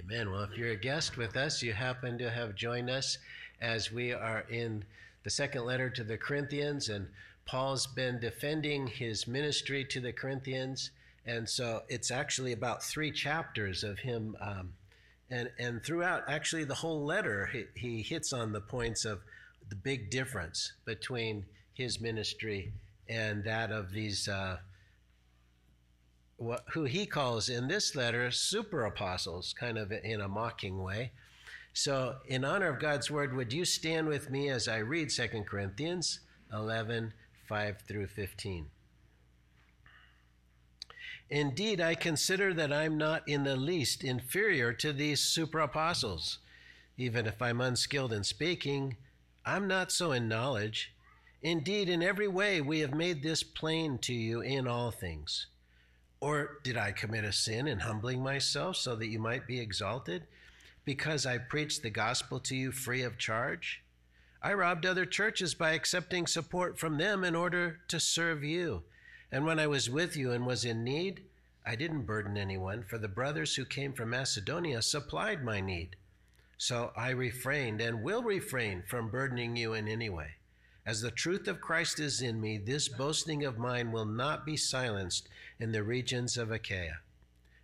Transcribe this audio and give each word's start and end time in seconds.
Amen. 0.00 0.30
Well, 0.30 0.44
if 0.44 0.56
you're 0.56 0.70
a 0.70 0.76
guest 0.76 1.18
with 1.18 1.36
us, 1.36 1.62
you 1.62 1.74
happen 1.74 2.16
to 2.18 2.30
have 2.30 2.54
joined 2.54 2.88
us 2.88 3.18
as 3.60 3.92
we 3.92 4.14
are 4.14 4.46
in 4.48 4.82
the 5.24 5.30
second 5.30 5.66
letter 5.66 5.90
to 5.90 6.02
the 6.02 6.16
Corinthians, 6.16 6.88
and 6.88 7.06
Paul's 7.44 7.86
been 7.86 8.18
defending 8.18 8.86
his 8.86 9.26
ministry 9.26 9.84
to 9.84 10.00
the 10.00 10.12
Corinthians. 10.12 10.90
And 11.26 11.46
so 11.46 11.82
it's 11.88 12.10
actually 12.10 12.52
about 12.52 12.82
three 12.82 13.10
chapters 13.10 13.84
of 13.84 13.98
him. 13.98 14.36
Um, 14.40 14.72
and, 15.28 15.50
and 15.58 15.82
throughout, 15.84 16.22
actually, 16.28 16.64
the 16.64 16.74
whole 16.74 17.04
letter, 17.04 17.46
he, 17.52 17.64
he 17.74 18.02
hits 18.02 18.32
on 18.32 18.52
the 18.52 18.60
points 18.60 19.04
of 19.04 19.20
the 19.68 19.76
big 19.76 20.10
difference 20.10 20.72
between 20.86 21.44
his 21.74 22.00
ministry 22.00 22.72
and 23.06 23.44
that 23.44 23.70
of 23.70 23.92
these 23.92 24.28
uh, 24.28 24.56
what, 26.40 26.64
who 26.72 26.84
he 26.84 27.04
calls 27.04 27.50
in 27.50 27.68
this 27.68 27.94
letter 27.94 28.30
super 28.30 28.86
apostles, 28.86 29.54
kind 29.58 29.76
of 29.76 29.92
in 29.92 30.22
a 30.22 30.28
mocking 30.28 30.82
way. 30.82 31.12
So, 31.74 32.16
in 32.26 32.46
honor 32.46 32.68
of 32.68 32.80
God's 32.80 33.10
word, 33.10 33.36
would 33.36 33.52
you 33.52 33.66
stand 33.66 34.08
with 34.08 34.30
me 34.30 34.48
as 34.48 34.66
I 34.66 34.78
read 34.78 35.10
2 35.10 35.28
Corinthians 35.46 36.20
11 36.52 37.12
5 37.46 37.82
through 37.86 38.06
15? 38.06 38.66
Indeed, 41.28 41.80
I 41.80 41.94
consider 41.94 42.54
that 42.54 42.72
I'm 42.72 42.96
not 42.96 43.28
in 43.28 43.44
the 43.44 43.56
least 43.56 44.02
inferior 44.02 44.72
to 44.72 44.92
these 44.94 45.20
super 45.20 45.60
apostles. 45.60 46.38
Even 46.96 47.26
if 47.26 47.40
I'm 47.42 47.60
unskilled 47.60 48.14
in 48.14 48.24
speaking, 48.24 48.96
I'm 49.44 49.68
not 49.68 49.92
so 49.92 50.12
in 50.12 50.26
knowledge. 50.26 50.92
Indeed, 51.42 51.90
in 51.90 52.02
every 52.02 52.28
way 52.28 52.62
we 52.62 52.80
have 52.80 52.94
made 52.94 53.22
this 53.22 53.42
plain 53.42 53.98
to 53.98 54.14
you 54.14 54.40
in 54.40 54.66
all 54.66 54.90
things. 54.90 55.46
Or 56.20 56.58
did 56.62 56.76
I 56.76 56.92
commit 56.92 57.24
a 57.24 57.32
sin 57.32 57.66
in 57.66 57.80
humbling 57.80 58.22
myself 58.22 58.76
so 58.76 58.94
that 58.96 59.08
you 59.08 59.18
might 59.18 59.46
be 59.46 59.58
exalted? 59.58 60.26
Because 60.84 61.24
I 61.24 61.38
preached 61.38 61.82
the 61.82 61.90
gospel 61.90 62.38
to 62.40 62.54
you 62.54 62.72
free 62.72 63.02
of 63.02 63.16
charge? 63.16 63.82
I 64.42 64.52
robbed 64.52 64.84
other 64.84 65.06
churches 65.06 65.54
by 65.54 65.72
accepting 65.72 66.26
support 66.26 66.78
from 66.78 66.98
them 66.98 67.24
in 67.24 67.34
order 67.34 67.80
to 67.88 68.00
serve 68.00 68.44
you. 68.44 68.84
And 69.32 69.44
when 69.44 69.58
I 69.58 69.66
was 69.66 69.88
with 69.88 70.16
you 70.16 70.32
and 70.32 70.46
was 70.46 70.64
in 70.64 70.84
need, 70.84 71.24
I 71.64 71.76
didn't 71.76 72.06
burden 72.06 72.36
anyone, 72.36 72.84
for 72.84 72.98
the 72.98 73.08
brothers 73.08 73.54
who 73.54 73.64
came 73.64 73.92
from 73.92 74.10
Macedonia 74.10 74.82
supplied 74.82 75.44
my 75.44 75.60
need. 75.60 75.96
So 76.56 76.92
I 76.96 77.10
refrained 77.10 77.80
and 77.80 78.02
will 78.02 78.22
refrain 78.22 78.82
from 78.86 79.10
burdening 79.10 79.56
you 79.56 79.72
in 79.74 79.88
any 79.88 80.10
way. 80.10 80.36
As 80.86 81.02
the 81.02 81.10
truth 81.10 81.46
of 81.46 81.60
Christ 81.60 82.00
is 82.00 82.22
in 82.22 82.40
me, 82.40 82.58
this 82.58 82.88
boasting 82.88 83.44
of 83.44 83.58
mine 83.58 83.92
will 83.92 84.06
not 84.06 84.46
be 84.46 84.56
silenced 84.56 85.28
in 85.58 85.72
the 85.72 85.82
regions 85.82 86.36
of 86.36 86.50
Achaia. 86.50 87.00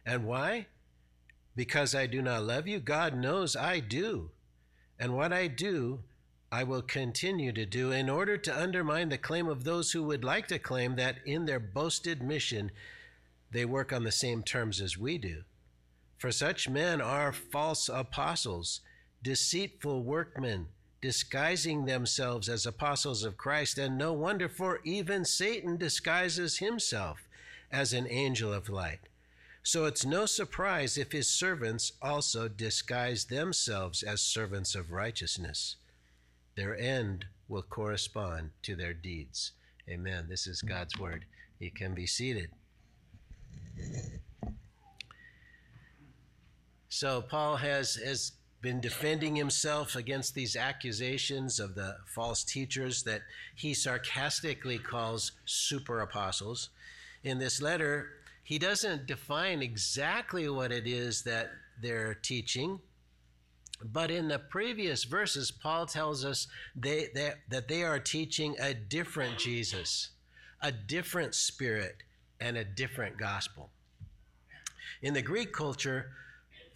And 0.05 0.27
why? 0.27 0.67
Because 1.55 1.95
I 1.95 2.07
do 2.07 2.21
not 2.21 2.45
love 2.45 2.69
you? 2.69 2.79
God 2.79 3.17
knows 3.17 3.57
I 3.57 3.81
do. 3.81 4.31
And 4.99 5.15
what 5.15 5.33
I 5.33 5.47
do, 5.47 6.01
I 6.53 6.63
will 6.63 6.83
continue 6.83 7.53
to 7.53 7.67
do 7.67 7.91
in 7.91 8.09
order 8.09 8.37
to 8.37 8.61
undermine 8.61 9.09
the 9.09 9.19
claim 9.19 9.49
of 9.49 9.65
those 9.65 9.93
who 9.93 10.03
would 10.05 10.23
like 10.23 10.47
to 10.49 10.59
claim 10.59 10.97
that 10.97 11.17
in 11.25 11.47
their 11.47 11.61
boasted 11.61 12.23
mission, 12.23 12.71
they 13.51 13.65
work 13.65 13.93
on 13.93 14.05
the 14.05 14.13
same 14.13 14.43
terms 14.43 14.81
as 14.81 14.99
we 14.99 15.17
do. 15.19 15.43
For 16.19 16.31
such 16.31 16.69
men 16.69 17.01
are 17.01 17.33
false 17.33 17.89
apostles, 17.89 18.81
deceitful 19.23 20.03
workmen 20.03 20.69
disguising 21.07 21.85
themselves 21.85 22.49
as 22.49 22.67
apostles 22.67 23.23
of 23.23 23.37
Christ, 23.37 23.79
and 23.79 23.97
no 23.97 24.13
wonder, 24.13 24.49
for 24.49 24.81
even 24.83 25.25
Satan 25.25 25.77
disguises 25.77 26.59
himself 26.59 27.29
as 27.71 27.93
an 27.93 28.09
angel 28.11 28.53
of 28.53 28.69
light. 28.69 28.99
So 29.63 29.85
it's 29.85 30.05
no 30.05 30.27
surprise 30.27 30.99
if 30.99 31.13
his 31.13 31.29
servants 31.29 31.93
also 32.03 32.49
disguise 32.49 33.27
themselves 33.27 34.03
as 34.03 34.21
servants 34.21 34.75
of 34.75 34.91
righteousness. 34.91 35.77
Their 36.57 36.77
end 36.77 37.27
will 37.47 37.63
correspond 37.63 38.51
to 38.63 38.75
their 38.75 38.93
deeds. 38.93 39.53
Amen. 39.89 40.27
This 40.29 40.49
is 40.49 40.61
God's 40.61 40.99
word. 40.99 41.25
You 41.61 41.71
can 41.71 41.95
be 41.95 42.09
seated. 42.09 42.51
So 46.89 47.23
Paul 47.23 47.59
has, 47.59 47.95
has 47.95 48.33
been 48.67 48.81
defending 48.81 49.37
himself 49.37 49.95
against 49.95 50.35
these 50.35 50.57
accusations 50.57 51.61
of 51.61 51.77
the 51.77 51.97
false 52.05 52.43
teachers 52.43 53.05
that 53.05 53.23
he 53.55 53.73
sarcastically 53.73 54.77
calls 54.77 55.31
super 55.45 56.01
apostles. 56.01 56.71
In 57.23 57.39
this 57.39 57.63
letter, 57.63 58.09
he 58.43 58.59
doesn't 58.59 59.07
define 59.07 59.63
exactly 59.63 60.49
what 60.49 60.73
it 60.73 60.85
is 60.85 61.23
that 61.23 61.53
they're 61.81 62.15
teaching. 62.15 62.81
But 63.85 64.11
in 64.11 64.27
the 64.27 64.41
previous 64.41 65.05
verses, 65.05 65.53
Paul 65.53 65.87
tells 65.87 66.25
us 66.25 66.49
they, 66.75 67.07
that 67.49 67.69
they 67.69 67.85
are 67.85 68.01
teaching 68.01 68.57
a 68.59 68.75
different 68.75 69.39
Jesus, 69.39 70.09
a 70.61 70.73
different 70.73 71.37
spirit, 71.37 72.03
and 72.41 72.57
a 72.57 72.65
different 72.65 73.17
gospel. 73.17 73.71
In 75.03 75.15
the 75.15 75.23
Greek 75.23 75.53
culture, 75.53 76.11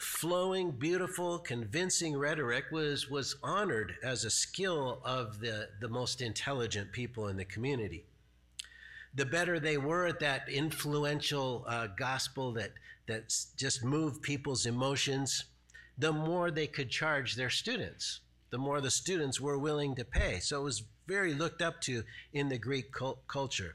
flowing, 0.01 0.71
beautiful, 0.71 1.39
convincing 1.39 2.17
rhetoric 2.17 2.65
was, 2.73 3.11
was 3.11 3.37
honored 3.43 3.95
as 4.03 4.25
a 4.25 4.31
skill 4.31 5.03
of 5.05 5.41
the, 5.41 5.69
the 5.81 5.89
most 5.89 6.23
intelligent 6.23 6.91
people 6.91 7.29
in 7.29 7.37
the 7.37 7.45
community. 7.45 8.05
The 9.15 9.27
better 9.27 9.61
they 9.61 9.77
were 9.77 10.07
at 10.07 10.21
that 10.21 10.49
influential 10.49 11.65
uh, 11.69 11.89
gospel 11.99 12.53
that, 12.53 12.71
that 13.09 13.35
just 13.57 13.85
moved 13.85 14.23
people's 14.23 14.65
emotions, 14.65 15.45
the 15.99 16.13
more 16.13 16.51
they 16.51 16.67
could 16.67 16.89
charge 16.89 17.37
their 17.37 17.51
students, 17.51 18.21
the 18.49 18.59
more 18.59 18.81
the 18.81 18.91
students 18.91 19.39
were 19.39 19.59
willing 19.59 19.95
to 19.97 20.05
pay. 20.05 20.39
So 20.41 20.61
it 20.61 20.65
was 20.65 20.83
very 21.07 21.35
looked 21.35 21.61
up 21.61 21.81
to 21.83 22.05
in 22.33 22.49
the 22.49 22.59
Greek 22.59 22.87
culture. 23.29 23.75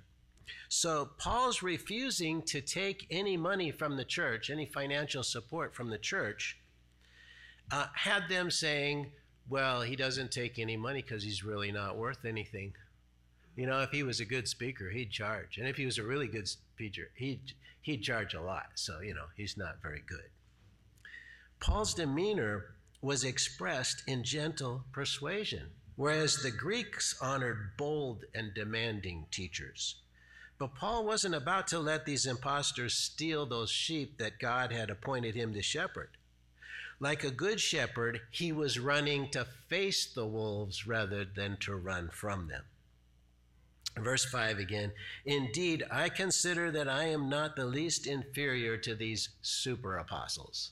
So 0.69 1.09
Paul's 1.17 1.61
refusing 1.61 2.41
to 2.44 2.61
take 2.61 3.07
any 3.09 3.38
money 3.38 3.72
from 3.72 3.97
the 3.97 4.06
church, 4.06 4.50
any 4.50 4.66
financial 4.66 5.23
support 5.23 5.75
from 5.75 5.89
the 5.89 5.97
church, 5.97 6.57
uh, 7.72 7.88
had 7.95 8.29
them 8.29 8.51
saying, 8.51 9.11
well, 9.50 9.81
he 9.81 9.95
doesn't 9.95 10.31
take 10.31 10.59
any 10.59 10.78
money 10.78 11.01
because 11.01 11.23
he's 11.23 11.44
really 11.44 11.72
not 11.72 11.97
worth 11.97 12.25
anything. 12.25 12.73
You 13.55 13.67
know, 13.67 13.81
if 13.81 13.91
he 13.91 14.03
was 14.03 14.19
a 14.19 14.25
good 14.25 14.47
speaker, 14.47 14.89
he'd 14.89 15.11
charge. 15.11 15.57
And 15.57 15.67
if 15.67 15.78
he 15.78 15.85
was 15.85 15.97
a 15.97 16.03
really 16.03 16.28
good 16.28 16.47
speaker, 16.47 17.09
he'd, 17.16 17.53
he'd 17.81 18.03
charge 18.03 18.34
a 18.34 18.41
lot. 18.41 18.72
So, 18.75 19.00
you 19.00 19.13
know, 19.13 19.25
he's 19.35 19.55
not 19.57 19.81
very 19.81 20.01
good. 20.05 20.29
Paul's 21.59 21.94
demeanor 21.94 22.75
was 23.01 23.23
expressed 23.23 24.03
in 24.07 24.23
gentle 24.23 24.84
persuasion, 24.91 25.69
whereas 25.95 26.38
the 26.38 26.51
Greeks 26.51 27.16
honored 27.22 27.78
bold 27.78 28.25
and 28.34 28.53
demanding 28.53 29.28
teachers. 29.31 29.95
But 30.57 30.75
Paul 30.75 31.05
wasn't 31.05 31.35
about 31.35 31.67
to 31.67 31.79
let 31.79 32.05
these 32.05 32.25
impostors 32.25 32.93
steal 32.93 33.45
those 33.45 33.69
sheep 33.69 34.17
that 34.17 34.39
God 34.39 34.71
had 34.71 34.89
appointed 34.89 35.35
him 35.35 35.53
to 35.53 35.61
shepherd. 35.61 36.11
Like 36.99 37.25
a 37.25 37.31
good 37.31 37.59
shepherd, 37.59 38.21
he 38.31 38.53
was 38.53 38.79
running 38.79 39.29
to 39.31 39.45
face 39.67 40.05
the 40.05 40.25
wolves 40.25 40.88
rather 40.88 41.25
than 41.25 41.57
to 41.61 41.75
run 41.75 42.09
from 42.09 42.47
them. 42.47 42.63
Verse 43.97 44.25
5 44.25 44.59
again 44.59 44.93
Indeed, 45.25 45.83
I 45.91 46.09
consider 46.09 46.72
that 46.72 46.87
I 46.87 47.05
am 47.05 47.29
not 47.29 47.55
the 47.55 47.66
least 47.66 48.07
inferior 48.07 48.77
to 48.77 48.95
these 48.95 49.29
super 49.41 49.97
apostles. 49.97 50.72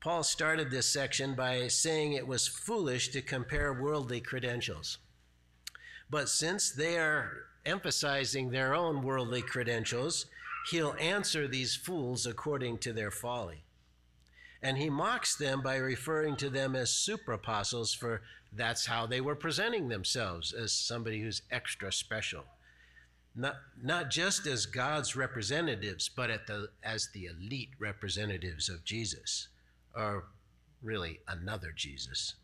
Paul 0.00 0.22
started 0.22 0.70
this 0.70 0.86
section 0.86 1.34
by 1.34 1.68
saying 1.68 2.12
it 2.12 2.26
was 2.26 2.46
foolish 2.46 3.08
to 3.10 3.20
compare 3.20 3.72
worldly 3.72 4.20
credentials. 4.20 4.98
But 6.08 6.28
since 6.28 6.70
they 6.70 6.98
are 6.98 7.47
emphasizing 7.68 8.50
their 8.50 8.74
own 8.74 9.02
worldly 9.02 9.42
credentials, 9.42 10.26
he'll 10.70 10.96
answer 10.98 11.46
these 11.46 11.76
fools 11.76 12.26
according 12.26 12.78
to 12.78 12.92
their 12.92 13.10
folly. 13.10 13.62
And 14.62 14.76
he 14.78 14.90
mocks 14.90 15.36
them 15.36 15.62
by 15.62 15.76
referring 15.76 16.36
to 16.36 16.50
them 16.50 16.74
as 16.74 16.90
super 16.90 17.32
apostles, 17.32 17.94
for 17.94 18.22
that's 18.52 18.86
how 18.86 19.06
they 19.06 19.20
were 19.20 19.36
presenting 19.36 19.88
themselves 19.88 20.52
as 20.52 20.72
somebody 20.72 21.20
who's 21.20 21.42
extra 21.50 21.92
special. 21.92 22.44
Not, 23.36 23.56
not 23.80 24.10
just 24.10 24.46
as 24.46 24.66
God's 24.66 25.14
representatives, 25.14 26.08
but 26.08 26.30
the, 26.46 26.70
as 26.82 27.10
the 27.14 27.26
elite 27.26 27.70
representatives 27.78 28.68
of 28.68 28.84
Jesus, 28.84 29.48
or 29.94 30.24
really 30.82 31.20
another 31.28 31.72
Jesus. 31.74 32.34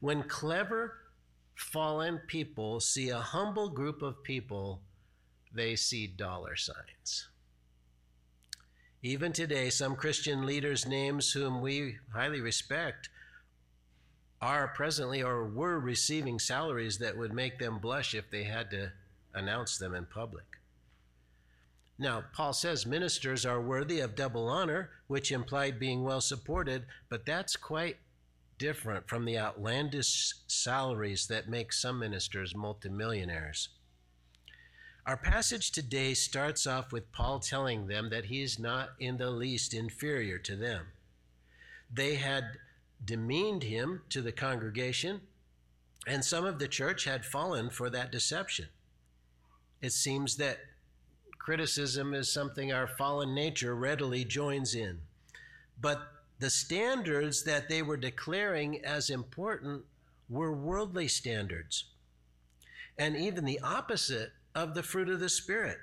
When 0.00 0.22
clever 0.22 0.94
fallen 1.56 2.18
people 2.26 2.78
see 2.78 3.08
a 3.08 3.18
humble 3.18 3.70
group 3.70 4.02
of 4.02 4.22
people, 4.22 4.82
they 5.52 5.74
see 5.74 6.06
dollar 6.06 6.54
signs. 6.54 7.28
Even 9.02 9.32
today, 9.32 9.70
some 9.70 9.96
Christian 9.96 10.44
leaders' 10.44 10.86
names, 10.86 11.32
whom 11.32 11.60
we 11.60 11.96
highly 12.12 12.40
respect, 12.40 13.08
are 14.40 14.68
presently 14.68 15.22
or 15.22 15.46
were 15.46 15.78
receiving 15.78 16.38
salaries 16.38 16.98
that 16.98 17.16
would 17.16 17.32
make 17.32 17.58
them 17.58 17.78
blush 17.78 18.14
if 18.14 18.30
they 18.30 18.44
had 18.44 18.70
to 18.70 18.92
announce 19.34 19.78
them 19.78 19.94
in 19.94 20.04
public. 20.06 20.44
Now, 21.98 22.24
Paul 22.34 22.52
says 22.52 22.84
ministers 22.84 23.46
are 23.46 23.60
worthy 23.60 24.00
of 24.00 24.14
double 24.14 24.48
honor, 24.48 24.90
which 25.06 25.32
implied 25.32 25.78
being 25.78 26.04
well 26.04 26.20
supported, 26.20 26.84
but 27.08 27.24
that's 27.24 27.56
quite 27.56 27.96
different 28.58 29.08
from 29.08 29.24
the 29.24 29.38
outlandish 29.38 30.34
salaries 30.46 31.26
that 31.28 31.48
make 31.48 31.72
some 31.72 31.98
ministers 31.98 32.54
multimillionaires. 32.54 33.68
Our 35.06 35.16
passage 35.16 35.70
today 35.70 36.14
starts 36.14 36.66
off 36.66 36.92
with 36.92 37.12
Paul 37.12 37.38
telling 37.38 37.86
them 37.86 38.10
that 38.10 38.24
he 38.24 38.42
is 38.42 38.58
not 38.58 38.90
in 38.98 39.18
the 39.18 39.30
least 39.30 39.72
inferior 39.72 40.38
to 40.38 40.56
them. 40.56 40.86
They 41.92 42.16
had 42.16 42.44
demeaned 43.04 43.62
him 43.62 44.02
to 44.08 44.20
the 44.20 44.32
congregation, 44.32 45.20
and 46.08 46.24
some 46.24 46.44
of 46.44 46.58
the 46.58 46.66
church 46.66 47.04
had 47.04 47.24
fallen 47.24 47.70
for 47.70 47.88
that 47.90 48.10
deception. 48.10 48.66
It 49.80 49.92
seems 49.92 50.36
that 50.38 50.58
criticism 51.38 52.12
is 52.12 52.32
something 52.32 52.72
our 52.72 52.88
fallen 52.88 53.32
nature 53.32 53.76
readily 53.76 54.24
joins 54.24 54.74
in. 54.74 55.02
But 55.80 56.00
the 56.38 56.50
standards 56.50 57.44
that 57.44 57.68
they 57.68 57.82
were 57.82 57.96
declaring 57.96 58.84
as 58.84 59.10
important 59.10 59.84
were 60.28 60.52
worldly 60.52 61.08
standards, 61.08 61.84
and 62.98 63.16
even 63.16 63.44
the 63.44 63.60
opposite 63.60 64.32
of 64.54 64.74
the 64.74 64.82
fruit 64.82 65.08
of 65.08 65.20
the 65.20 65.28
Spirit. 65.28 65.78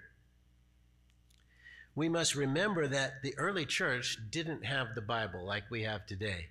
We 1.95 2.09
must 2.09 2.35
remember 2.35 2.87
that 2.87 3.21
the 3.21 3.37
early 3.37 3.65
church 3.65 4.17
didn't 4.31 4.65
have 4.65 4.95
the 4.95 5.01
Bible 5.01 5.45
like 5.45 5.69
we 5.69 5.83
have 5.83 6.05
today. 6.05 6.47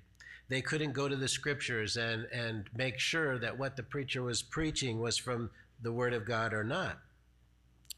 They 0.48 0.62
couldn't 0.62 0.92
go 0.92 1.08
to 1.08 1.16
the 1.16 1.28
scriptures 1.28 1.96
and, 1.96 2.26
and 2.32 2.68
make 2.76 2.98
sure 2.98 3.38
that 3.38 3.58
what 3.58 3.76
the 3.76 3.82
preacher 3.82 4.22
was 4.22 4.42
preaching 4.42 5.00
was 5.00 5.16
from 5.16 5.50
the 5.82 5.92
Word 5.92 6.12
of 6.12 6.26
God 6.26 6.52
or 6.52 6.62
not. 6.62 6.98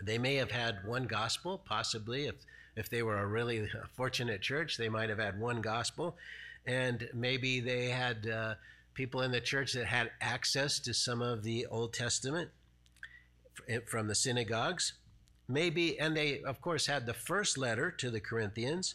They 0.03 0.19
may 0.19 0.37
have 0.37 0.51
had 0.51 0.87
one 0.87 1.05
gospel, 1.05 1.59
possibly. 1.59 2.27
If, 2.27 2.37
if 2.77 2.89
they 2.89 3.03
were 3.03 3.19
a 3.19 3.27
really 3.27 3.69
fortunate 3.93 4.41
church, 4.41 4.77
they 4.77 4.89
might 4.89 5.09
have 5.09 5.19
had 5.19 5.39
one 5.39 5.61
gospel. 5.61 6.17
And 6.67 7.09
maybe 7.13 7.61
they 7.61 7.89
had 7.89 8.29
uh, 8.29 8.55
people 8.95 9.23
in 9.23 9.33
the 9.33 9.41
church 9.41 9.73
that 9.75 9.87
had 9.87 10.11
access 10.21 10.79
to 10.81 10.95
some 10.95 11.21
of 11.23 11.43
the 11.43 11.67
Old 11.67 11.93
Testament 11.93 12.51
from 13.87 14.09
the 14.09 14.15
synagogues. 14.15 14.95
Maybe, 15.47 15.99
and 16.01 16.17
they, 16.17 16.43
of 16.43 16.61
course, 16.61 16.87
had 16.87 17.07
the 17.07 17.15
first 17.15 17.59
letter 17.59 17.91
to 17.91 18.11
the 18.11 18.21
Corinthians. 18.21 18.95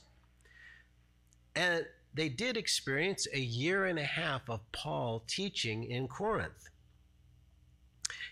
And 1.56 1.86
they 2.14 2.30
did 2.30 2.58
experience 2.58 3.28
a 3.34 3.40
year 3.40 3.86
and 3.86 4.00
a 4.00 4.04
half 4.04 4.50
of 4.50 4.60
Paul 4.72 5.24
teaching 5.28 5.84
in 5.84 6.08
Corinth. 6.08 6.70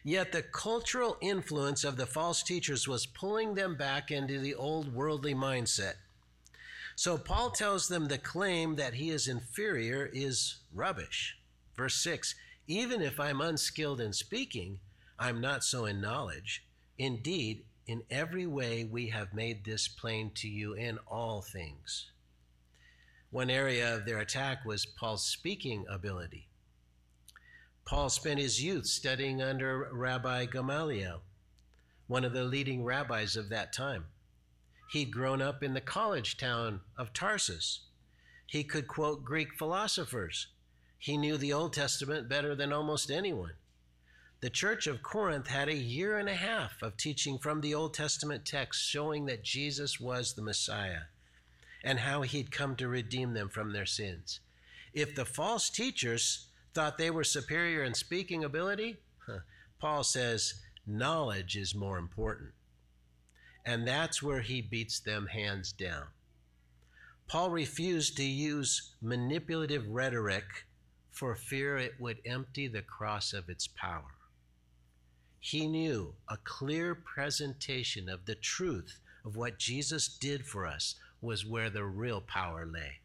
Yet 0.08 0.32
the 0.32 0.42
cultural 0.42 1.18
influence 1.20 1.84
of 1.84 1.98
the 1.98 2.06
false 2.06 2.42
teachers 2.42 2.88
was 2.88 3.06
pulling 3.06 3.56
them 3.56 3.76
back 3.76 4.10
into 4.10 4.40
the 4.40 4.56
old 4.56 4.94
worldly 4.94 5.36
mindset. 5.36 5.96
So 6.96 7.18
Paul 7.18 7.52
tells 7.52 7.90
them 7.90 8.08
the 8.08 8.18
claim 8.18 8.78
that 8.78 8.94
he 8.94 9.10
is 9.10 9.28
inferior 9.28 10.10
is 10.14 10.60
rubbish. 10.74 11.38
Verse 11.76 11.96
6 11.96 12.36
Even 12.68 13.02
if 13.02 13.20
I'm 13.20 13.42
unskilled 13.42 14.00
in 14.00 14.14
speaking, 14.14 14.80
I'm 15.20 15.42
not 15.42 15.66
so 15.66 15.84
in 15.84 16.00
knowledge. 16.00 16.64
Indeed, 16.98 17.66
in 17.86 18.04
every 18.10 18.48
way 18.48 18.86
we 18.86 19.10
have 19.10 19.34
made 19.34 19.66
this 19.66 19.90
plain 19.90 20.32
to 20.36 20.48
you 20.48 20.72
in 20.72 21.00
all 21.06 21.42
things. 21.42 22.12
One 23.30 23.50
area 23.50 23.94
of 23.94 24.06
their 24.06 24.20
attack 24.20 24.64
was 24.64 24.86
Paul's 24.86 25.26
speaking 25.26 25.84
ability. 25.90 26.48
Paul 27.88 28.10
spent 28.10 28.38
his 28.38 28.62
youth 28.62 28.86
studying 28.86 29.42
under 29.42 29.88
Rabbi 29.94 30.48
Gamaliel, 30.48 31.22
one 32.08 32.26
of 32.26 32.34
the 32.34 32.44
leading 32.44 32.84
rabbis 32.84 33.38
of 33.38 33.48
that 33.48 33.72
time. 33.72 34.08
He'd 34.92 35.14
grown 35.14 35.42
up 35.42 35.64
in 35.64 35.74
the 35.74 35.80
college 35.80 36.36
town 36.36 36.82
of 36.98 37.14
Tarsus. 37.14 37.86
He 38.46 38.66
could 38.66 38.90
quote 38.90 39.24
Greek 39.24 39.54
philosophers. 39.58 40.48
He 41.00 41.16
knew 41.16 41.38
the 41.38 41.54
Old 41.54 41.72
Testament 41.72 42.28
better 42.28 42.56
than 42.56 42.74
almost 42.74 43.10
anyone. 43.10 43.54
The 44.42 44.50
church 44.50 44.86
of 44.86 45.02
Corinth 45.02 45.48
had 45.48 45.70
a 45.70 45.74
year 45.74 46.18
and 46.18 46.28
a 46.28 46.36
half 46.36 46.82
of 46.82 46.98
teaching 46.98 47.38
from 47.38 47.62
the 47.62 47.74
Old 47.74 47.94
Testament 47.94 48.44
text 48.44 48.84
showing 48.84 49.28
that 49.28 49.46
Jesus 49.46 49.98
was 49.98 50.34
the 50.34 50.42
Messiah 50.42 51.04
and 51.86 52.00
how 52.00 52.24
he'd 52.24 52.52
come 52.52 52.76
to 52.76 52.90
redeem 52.90 53.34
them 53.34 53.48
from 53.48 53.72
their 53.72 53.86
sins. 53.86 54.42
If 54.94 55.16
the 55.16 55.26
false 55.26 55.70
teachers 55.70 56.47
thought 56.78 57.00
they 57.00 57.10
were 57.10 57.24
superior 57.24 57.84
in 57.84 57.96
speaking 57.96 58.44
ability, 58.44 58.98
huh, 59.26 59.40
Paul 59.80 60.04
says 60.04 60.62
knowledge 60.86 61.58
is 61.58 61.74
more 61.74 61.98
important. 61.98 62.52
And 63.66 63.88
that's 63.88 64.22
where 64.22 64.42
he 64.42 64.62
beats 64.62 65.00
them 65.00 65.26
hands 65.26 65.72
down. 65.72 66.04
Paul 67.28 67.50
refused 67.50 68.16
to 68.18 68.24
use 68.24 68.94
manipulative 69.02 69.88
rhetoric 69.88 70.68
for 71.10 71.34
fear 71.34 71.78
it 71.78 71.94
would 72.00 72.20
empty 72.28 72.68
the 72.68 72.84
cross 72.84 73.34
of 73.34 73.50
its 73.50 73.68
power. 73.68 74.14
He 75.40 75.66
knew 75.66 76.14
a 76.30 76.38
clear 76.44 76.94
presentation 76.94 78.08
of 78.08 78.28
the 78.28 78.36
truth 78.36 79.00
of 79.26 79.36
what 79.36 79.58
Jesus 79.58 80.08
did 80.08 80.46
for 80.46 80.68
us 80.68 80.94
was 81.22 81.44
where 81.44 81.72
the 81.72 81.86
real 81.86 82.22
power 82.22 82.68
lay. 82.72 83.00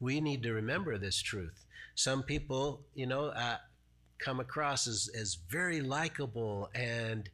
We 0.00 0.20
need 0.20 0.42
to 0.42 0.52
remember 0.52 0.98
this 0.98 1.22
truth 1.22 1.63
some 1.94 2.22
people, 2.22 2.84
you 2.94 3.06
know, 3.06 3.26
uh, 3.26 3.56
come 4.18 4.40
across 4.40 4.86
as, 4.86 5.08
as 5.18 5.38
very 5.48 5.80
likable 5.80 6.70
and 6.74 7.28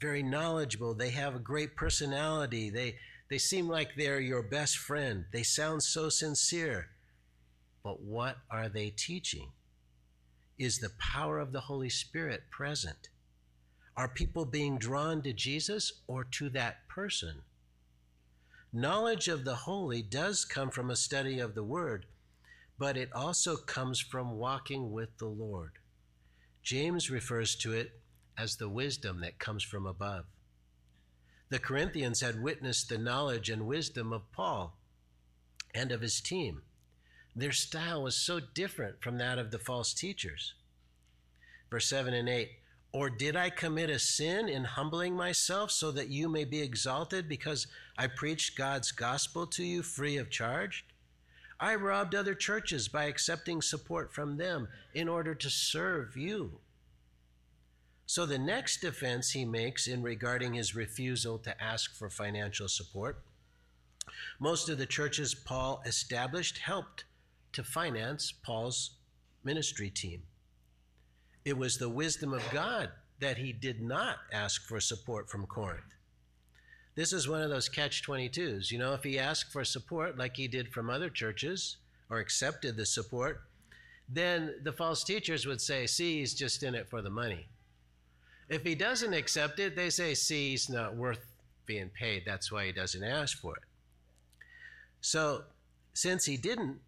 very 0.00 0.22
knowledgeable. 0.22 0.94
They 0.94 1.10
have 1.10 1.34
a 1.34 1.40
great 1.40 1.76
personality. 1.76 2.70
They, 2.70 2.96
they 3.30 3.38
seem 3.38 3.68
like 3.68 3.96
they're 3.96 4.20
your 4.20 4.42
best 4.42 4.76
friend. 4.76 5.24
They 5.32 5.42
sound 5.42 5.82
so 5.82 6.08
sincere. 6.08 6.88
But 7.82 8.00
what 8.00 8.36
are 8.50 8.68
they 8.68 8.90
teaching? 8.90 9.50
Is 10.58 10.78
the 10.78 10.92
power 10.98 11.38
of 11.38 11.52
the 11.52 11.60
Holy 11.60 11.90
Spirit 11.90 12.42
present? 12.50 13.08
Are 13.96 14.08
people 14.08 14.44
being 14.44 14.78
drawn 14.78 15.22
to 15.22 15.32
Jesus 15.32 16.00
or 16.06 16.24
to 16.24 16.48
that 16.50 16.88
person? 16.88 17.42
Knowledge 18.72 19.28
of 19.28 19.44
the 19.44 19.54
holy 19.54 20.02
does 20.02 20.44
come 20.44 20.70
from 20.70 20.90
a 20.90 20.96
study 20.96 21.38
of 21.38 21.54
the 21.54 21.62
Word, 21.62 22.06
but 22.78 22.96
it 22.96 23.12
also 23.12 23.56
comes 23.56 24.00
from 24.00 24.38
walking 24.38 24.90
with 24.90 25.16
the 25.18 25.26
Lord. 25.26 25.72
James 26.62 27.10
refers 27.10 27.54
to 27.56 27.72
it 27.72 28.00
as 28.36 28.56
the 28.56 28.68
wisdom 28.68 29.20
that 29.20 29.38
comes 29.38 29.62
from 29.62 29.86
above. 29.86 30.24
The 31.50 31.58
Corinthians 31.58 32.20
had 32.20 32.42
witnessed 32.42 32.88
the 32.88 32.98
knowledge 32.98 33.48
and 33.50 33.66
wisdom 33.66 34.12
of 34.12 34.32
Paul 34.32 34.76
and 35.74 35.92
of 35.92 36.00
his 36.00 36.20
team. 36.20 36.62
Their 37.36 37.52
style 37.52 38.02
was 38.02 38.16
so 38.16 38.40
different 38.40 39.02
from 39.02 39.18
that 39.18 39.38
of 39.38 39.50
the 39.50 39.58
false 39.58 39.92
teachers. 39.92 40.54
Verse 41.70 41.86
7 41.86 42.14
and 42.14 42.28
8 42.28 42.50
Or 42.92 43.10
did 43.10 43.36
I 43.36 43.50
commit 43.50 43.90
a 43.90 43.98
sin 43.98 44.48
in 44.48 44.64
humbling 44.64 45.14
myself 45.16 45.70
so 45.70 45.90
that 45.92 46.08
you 46.08 46.28
may 46.28 46.44
be 46.44 46.60
exalted 46.60 47.28
because 47.28 47.66
I 47.98 48.06
preached 48.06 48.56
God's 48.56 48.92
gospel 48.92 49.46
to 49.48 49.64
you 49.64 49.82
free 49.82 50.16
of 50.16 50.30
charge? 50.30 50.84
I 51.60 51.74
robbed 51.76 52.14
other 52.14 52.34
churches 52.34 52.88
by 52.88 53.04
accepting 53.04 53.62
support 53.62 54.12
from 54.12 54.36
them 54.36 54.68
in 54.92 55.08
order 55.08 55.34
to 55.34 55.50
serve 55.50 56.16
you. 56.16 56.58
So 58.06 58.26
the 58.26 58.38
next 58.38 58.80
defense 58.80 59.30
he 59.30 59.44
makes 59.44 59.86
in 59.86 60.02
regarding 60.02 60.54
his 60.54 60.74
refusal 60.74 61.38
to 61.38 61.62
ask 61.62 61.96
for 61.96 62.10
financial 62.10 62.68
support, 62.68 63.22
most 64.38 64.68
of 64.68 64.78
the 64.78 64.86
churches 64.86 65.34
Paul 65.34 65.82
established 65.86 66.58
helped 66.58 67.04
to 67.52 67.64
finance 67.64 68.32
Paul's 68.32 68.96
ministry 69.42 69.90
team. 69.90 70.22
It 71.44 71.56
was 71.56 71.78
the 71.78 71.88
wisdom 71.88 72.32
of 72.32 72.42
God 72.50 72.90
that 73.20 73.38
he 73.38 73.52
did 73.52 73.80
not 73.80 74.16
ask 74.32 74.66
for 74.66 74.80
support 74.80 75.30
from 75.30 75.46
Corinth. 75.46 75.94
This 76.94 77.12
is 77.12 77.28
one 77.28 77.42
of 77.42 77.50
those 77.50 77.68
catch 77.68 78.06
22s. 78.06 78.70
You 78.70 78.78
know, 78.78 78.92
if 78.94 79.02
he 79.02 79.18
asked 79.18 79.52
for 79.52 79.64
support 79.64 80.16
like 80.16 80.36
he 80.36 80.46
did 80.46 80.72
from 80.72 80.90
other 80.90 81.10
churches 81.10 81.76
or 82.08 82.18
accepted 82.18 82.76
the 82.76 82.86
support, 82.86 83.42
then 84.08 84.54
the 84.62 84.72
false 84.72 85.02
teachers 85.02 85.46
would 85.46 85.60
say, 85.60 85.86
see, 85.86 86.20
he's 86.20 86.34
just 86.34 86.62
in 86.62 86.74
it 86.74 86.88
for 86.88 87.02
the 87.02 87.10
money. 87.10 87.48
If 88.48 88.62
he 88.62 88.74
doesn't 88.74 89.14
accept 89.14 89.58
it, 89.58 89.74
they 89.74 89.90
say, 89.90 90.14
see, 90.14 90.50
he's 90.50 90.68
not 90.68 90.94
worth 90.94 91.24
being 91.66 91.88
paid. 91.88 92.22
That's 92.26 92.52
why 92.52 92.66
he 92.66 92.72
doesn't 92.72 93.02
ask 93.02 93.40
for 93.40 93.56
it. 93.56 93.62
So, 95.00 95.44
since 95.94 96.24
he 96.26 96.36
didn't, 96.36 96.78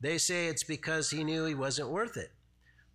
they 0.00 0.18
say 0.18 0.46
it's 0.46 0.62
because 0.62 1.10
he 1.10 1.24
knew 1.24 1.44
he 1.44 1.54
wasn't 1.54 1.90
worth 1.90 2.16
it. 2.16 2.30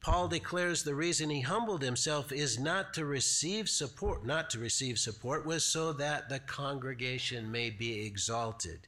Paul 0.05 0.27
declares 0.27 0.83
the 0.83 0.93
reason 0.93 1.31
he 1.31 1.41
humbled 1.41 1.81
himself 1.81 2.31
is 2.31 2.59
not 2.59 2.93
to 2.93 3.05
receive 3.05 3.67
support, 3.67 4.23
not 4.23 4.51
to 4.51 4.59
receive 4.59 4.99
support 4.99 5.47
was 5.47 5.65
so 5.65 5.93
that 5.93 6.29
the 6.29 6.37
congregation 6.37 7.51
may 7.51 7.71
be 7.71 8.05
exalted. 8.05 8.81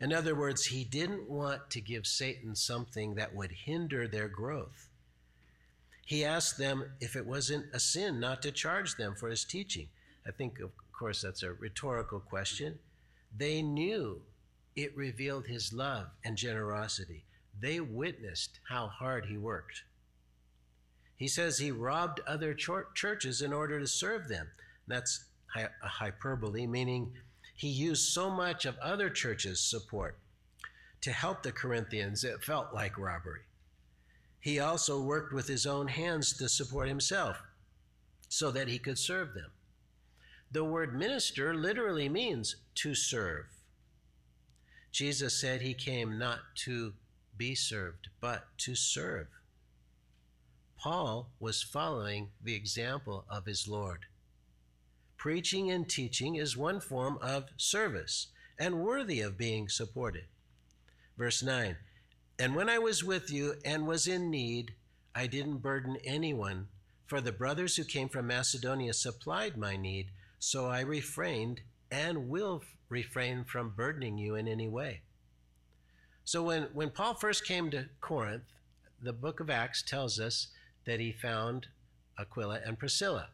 In 0.00 0.12
other 0.12 0.36
words, 0.36 0.66
he 0.66 0.84
didn't 0.84 1.28
want 1.28 1.68
to 1.70 1.80
give 1.80 2.06
Satan 2.06 2.54
something 2.54 3.16
that 3.16 3.34
would 3.34 3.50
hinder 3.50 4.06
their 4.06 4.28
growth. 4.28 4.86
He 6.04 6.24
asked 6.24 6.58
them 6.58 6.92
if 7.00 7.16
it 7.16 7.26
wasn't 7.26 7.66
a 7.74 7.80
sin 7.80 8.20
not 8.20 8.40
to 8.42 8.52
charge 8.52 8.94
them 8.94 9.16
for 9.16 9.28
his 9.28 9.44
teaching. 9.44 9.88
I 10.24 10.30
think, 10.30 10.60
of 10.60 10.70
course, 10.96 11.22
that's 11.22 11.42
a 11.42 11.54
rhetorical 11.54 12.20
question. 12.20 12.78
They 13.36 13.62
knew 13.62 14.22
it 14.76 14.96
revealed 14.96 15.48
his 15.48 15.72
love 15.72 16.06
and 16.24 16.36
generosity. 16.36 17.24
They 17.60 17.80
witnessed 17.80 18.60
how 18.68 18.86
hard 18.86 19.26
he 19.26 19.36
worked. 19.36 19.82
He 21.16 21.28
says 21.28 21.58
he 21.58 21.70
robbed 21.70 22.20
other 22.26 22.54
churches 22.54 23.42
in 23.42 23.52
order 23.52 23.80
to 23.80 23.86
serve 23.86 24.28
them. 24.28 24.48
That's 24.86 25.24
a 25.56 25.88
hyperbole, 25.88 26.66
meaning 26.66 27.12
he 27.54 27.68
used 27.68 28.12
so 28.12 28.30
much 28.30 28.66
of 28.66 28.76
other 28.78 29.08
churches' 29.08 29.60
support 29.60 30.18
to 31.00 31.12
help 31.12 31.42
the 31.42 31.52
Corinthians, 31.52 32.24
it 32.24 32.42
felt 32.42 32.74
like 32.74 32.98
robbery. 32.98 33.42
He 34.40 34.58
also 34.58 35.00
worked 35.00 35.32
with 35.32 35.48
his 35.48 35.66
own 35.66 35.88
hands 35.88 36.36
to 36.36 36.48
support 36.48 36.88
himself 36.88 37.40
so 38.28 38.50
that 38.50 38.68
he 38.68 38.78
could 38.78 38.98
serve 38.98 39.34
them. 39.34 39.50
The 40.50 40.64
word 40.64 40.98
minister 40.98 41.54
literally 41.54 42.08
means 42.08 42.56
to 42.76 42.94
serve. 42.94 43.46
Jesus 44.92 45.40
said 45.40 45.60
he 45.60 45.74
came 45.74 46.18
not 46.18 46.40
to 46.64 46.94
be 47.36 47.54
served, 47.54 48.08
but 48.20 48.46
to 48.58 48.74
serve. 48.74 49.28
Paul 50.78 51.28
was 51.40 51.62
following 51.62 52.30
the 52.42 52.54
example 52.54 53.24
of 53.28 53.46
his 53.46 53.66
Lord. 53.66 54.06
Preaching 55.16 55.70
and 55.70 55.88
teaching 55.88 56.36
is 56.36 56.56
one 56.56 56.80
form 56.80 57.18
of 57.22 57.46
service 57.56 58.28
and 58.58 58.80
worthy 58.80 59.20
of 59.20 59.38
being 59.38 59.68
supported. 59.68 60.24
Verse 61.16 61.42
9 61.42 61.76
And 62.38 62.54
when 62.54 62.68
I 62.68 62.78
was 62.78 63.02
with 63.02 63.30
you 63.30 63.54
and 63.64 63.86
was 63.86 64.06
in 64.06 64.30
need, 64.30 64.74
I 65.14 65.26
didn't 65.26 65.58
burden 65.58 65.96
anyone, 66.04 66.68
for 67.06 67.20
the 67.20 67.32
brothers 67.32 67.76
who 67.76 67.84
came 67.84 68.08
from 68.08 68.26
Macedonia 68.26 68.92
supplied 68.92 69.56
my 69.56 69.76
need, 69.76 70.08
so 70.38 70.66
I 70.66 70.80
refrained 70.80 71.62
and 71.90 72.28
will 72.28 72.62
refrain 72.88 73.44
from 73.44 73.70
burdening 73.70 74.18
you 74.18 74.34
in 74.34 74.46
any 74.46 74.68
way. 74.68 75.00
So 76.24 76.42
when, 76.42 76.64
when 76.74 76.90
Paul 76.90 77.14
first 77.14 77.46
came 77.46 77.70
to 77.70 77.88
Corinth, 78.00 78.42
the 79.00 79.12
book 79.12 79.40
of 79.40 79.50
Acts 79.50 79.82
tells 79.82 80.18
us 80.18 80.48
that 80.86 81.00
he 81.00 81.12
found 81.12 81.66
Aquila 82.18 82.60
and 82.64 82.78
Priscilla, 82.78 83.28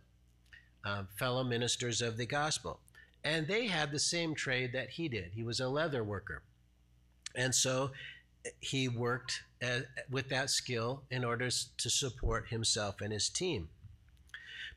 uh, 0.85 1.05
fellow 1.19 1.45
ministers 1.45 2.03
of 2.03 2.17
the 2.17 2.27
gospel. 2.27 2.81
And 3.25 3.47
they 3.47 3.67
had 3.69 3.93
the 3.93 3.99
same 3.99 4.35
trade 4.35 4.73
that 4.73 4.91
he 4.91 5.09
did. 5.09 5.33
He 5.35 5.45
was 5.45 5.61
a 5.61 5.69
leather 5.69 6.03
worker. 6.03 6.43
And 7.37 7.55
so 7.55 7.93
he 8.59 8.89
worked 8.89 9.43
with 10.11 10.29
that 10.31 10.51
skill 10.51 11.05
in 11.11 11.25
order 11.25 11.49
to 11.49 11.91
support 11.91 12.49
himself 12.49 13.01
and 13.01 13.13
his 13.13 13.29
team. 13.29 13.69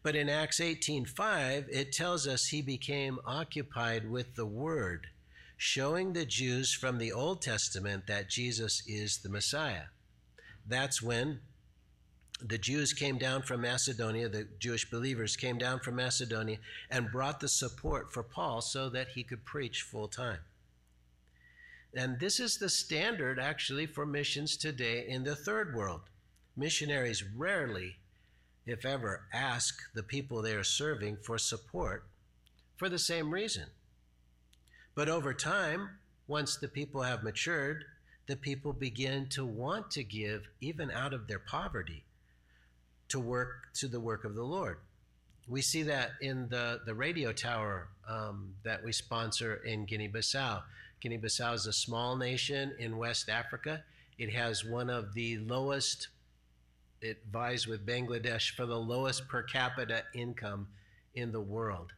But 0.03 0.15
in 0.15 0.29
Acts 0.29 0.59
18:5, 0.59 1.67
it 1.71 1.91
tells 1.91 2.27
us 2.27 2.47
he 2.47 2.61
became 2.61 3.19
occupied 3.25 4.07
with 4.07 4.35
the 4.35 4.45
word, 4.45 5.07
showing 5.57 6.13
the 6.13 6.27
Jews 6.27 6.71
from 6.71 6.99
the 6.99 7.11
Old 7.11 7.41
Testament 7.41 8.05
that 8.05 8.29
Jesus 8.29 8.83
is 8.85 9.17
the 9.17 9.29
Messiah. 9.29 9.85
That's 10.67 11.01
when 11.01 11.41
the 12.41 12.57
Jews 12.57 12.91
came 12.91 13.17
down 13.17 13.43
from 13.43 13.61
Macedonia, 13.61 14.27
the 14.27 14.47
Jewish 14.59 14.89
believers 14.89 15.37
came 15.37 15.57
down 15.57 15.79
from 15.79 15.95
Macedonia 15.95 16.57
and 16.91 17.11
brought 17.11 17.39
the 17.39 17.47
support 17.47 18.11
for 18.11 18.23
Paul 18.23 18.61
so 18.61 18.89
that 18.89 19.09
he 19.09 19.23
could 19.23 19.45
preach 19.45 19.83
full 19.83 20.09
time. 20.09 20.39
And 21.93 22.19
this 22.19 22.41
is 22.41 22.57
the 22.57 22.67
standard 22.67 23.39
actually 23.39 23.85
for 23.85 24.05
missions 24.05 24.57
today 24.57 25.05
in 25.07 25.23
the 25.23 25.35
third 25.35 25.73
world. 25.73 26.01
Missionaries 26.57 27.23
rarely, 27.23 27.95
if 28.65 28.85
ever, 28.85 29.27
ask 29.33 29.79
the 29.93 30.03
people 30.03 30.41
they 30.41 30.53
are 30.53 30.63
serving 30.63 31.17
for 31.23 31.37
support 31.37 32.03
for 32.75 32.89
the 32.89 32.99
same 32.99 33.33
reason. 33.33 33.67
But 34.93 35.07
over 35.07 35.33
time, 35.33 35.89
once 36.27 36.57
the 36.57 36.67
people 36.67 37.01
have 37.01 37.23
matured, 37.23 37.85
the 38.27 38.35
people 38.35 38.73
begin 38.73 39.27
to 39.29 39.45
want 39.45 39.89
to 39.91 40.03
give 40.03 40.49
even 40.59 40.91
out 40.91 41.13
of 41.13 41.27
their 41.27 41.39
poverty 41.39 42.03
to 43.09 43.19
work 43.19 43.73
to 43.75 43.87
the 43.87 43.99
work 43.99 44.25
of 44.25 44.35
the 44.35 44.43
Lord. 44.43 44.77
We 45.47 45.61
see 45.61 45.83
that 45.83 46.11
in 46.21 46.49
the, 46.49 46.81
the 46.85 46.95
radio 46.95 47.31
tower 47.31 47.87
um, 48.09 48.53
that 48.63 48.83
we 48.83 48.91
sponsor 48.91 49.55
in 49.65 49.85
Guinea 49.85 50.09
Bissau. 50.09 50.63
Guinea 51.01 51.19
Bissau 51.19 51.53
is 51.53 51.67
a 51.67 51.73
small 51.73 52.15
nation 52.15 52.73
in 52.79 52.97
West 52.97 53.29
Africa. 53.29 53.83
It 54.17 54.33
has 54.33 54.65
one 54.65 54.89
of 54.89 55.13
the 55.13 55.37
lowest, 55.39 56.07
it 57.01 57.21
vies 57.31 57.67
with 57.67 57.85
Bangladesh 57.85 58.55
for 58.55 58.65
the 58.65 58.79
lowest 58.79 59.27
per 59.27 59.43
capita 59.43 60.03
income 60.15 60.67
in 61.13 61.31
the 61.31 61.41
world. 61.41 61.91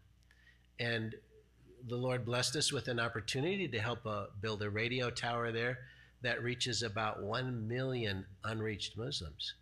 And 0.79 1.15
the 1.87 1.95
Lord 1.95 2.25
blessed 2.25 2.55
us 2.57 2.73
with 2.73 2.87
an 2.89 2.99
opportunity 2.99 3.67
to 3.67 3.79
help 3.79 4.05
uh, 4.05 4.25
build 4.41 4.61
a 4.61 4.69
radio 4.69 5.09
tower 5.09 5.51
there 5.51 5.79
that 6.21 6.43
reaches 6.43 6.83
about 6.83 7.21
1 7.21 7.67
million 7.67 8.25
unreached 8.43 8.97
Muslims. 8.97 9.53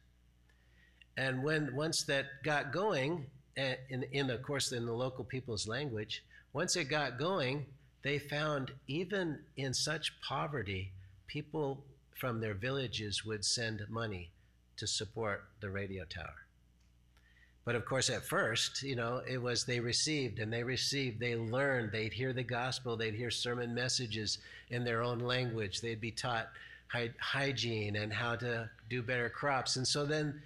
And 1.18 1.44
when 1.44 1.76
once 1.76 2.04
that 2.04 2.26
got 2.44 2.72
going, 2.72 3.26
eh, 3.58 3.76
in, 3.90 4.04
in 4.12 4.30
of 4.30 4.42
course 4.42 4.72
in 4.72 4.86
the 4.86 4.94
local 4.94 5.24
people's 5.24 5.68
language, 5.68 6.24
once 6.54 6.76
it 6.76 6.86
got 6.86 7.18
going, 7.18 7.66
they 8.04 8.20
found 8.20 8.72
even 8.88 9.40
in 9.58 9.74
such 9.74 10.14
poverty, 10.22 10.92
people 11.28 11.84
from 12.16 12.40
their 12.40 12.54
villages 12.54 13.26
would 13.26 13.44
send 13.44 13.82
money 13.90 14.30
to 14.78 14.88
support 14.88 15.46
the 15.62 15.70
radio 15.70 16.06
tower. 16.06 16.46
But 17.66 17.76
of 17.76 17.86
course, 17.86 18.12
at 18.12 18.24
first, 18.24 18.84
you 18.84 18.96
know, 18.96 19.22
it 19.28 19.42
was 19.42 19.66
they 19.66 19.80
received 19.80 20.40
and 20.40 20.54
they 20.54 20.64
received, 20.64 21.20
they 21.20 21.36
learned, 21.36 21.92
they'd 21.92 22.14
hear 22.14 22.32
the 22.32 22.44
gospel, 22.44 22.96
they'd 22.96 23.16
hear 23.16 23.32
sermon 23.32 23.74
messages 23.74 24.38
in 24.70 24.84
their 24.84 25.02
own 25.02 25.20
language, 25.20 25.82
they'd 25.82 26.00
be 26.00 26.12
taught 26.12 26.50
hygiene 27.20 27.96
and 27.96 28.14
how 28.14 28.36
to 28.36 28.70
do 28.90 29.02
better 29.02 29.30
crops. 29.30 29.78
And 29.78 29.88
so 29.88 30.06
then 30.06 30.42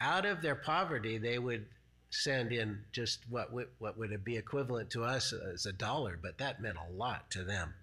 out 0.00 0.26
of 0.26 0.42
their 0.42 0.54
poverty, 0.54 1.18
they 1.18 1.38
would 1.38 1.66
send 2.10 2.52
in 2.52 2.80
just 2.92 3.20
what 3.28 3.52
would, 3.52 3.68
what 3.78 3.98
would 3.98 4.24
be 4.24 4.36
equivalent 4.36 4.90
to 4.90 5.04
us 5.04 5.32
as 5.32 5.66
a 5.66 5.72
dollar, 5.72 6.18
but 6.20 6.38
that 6.38 6.60
meant 6.60 6.76
a 6.76 6.92
lot 6.92 7.30
to 7.30 7.44
them. 7.44 7.74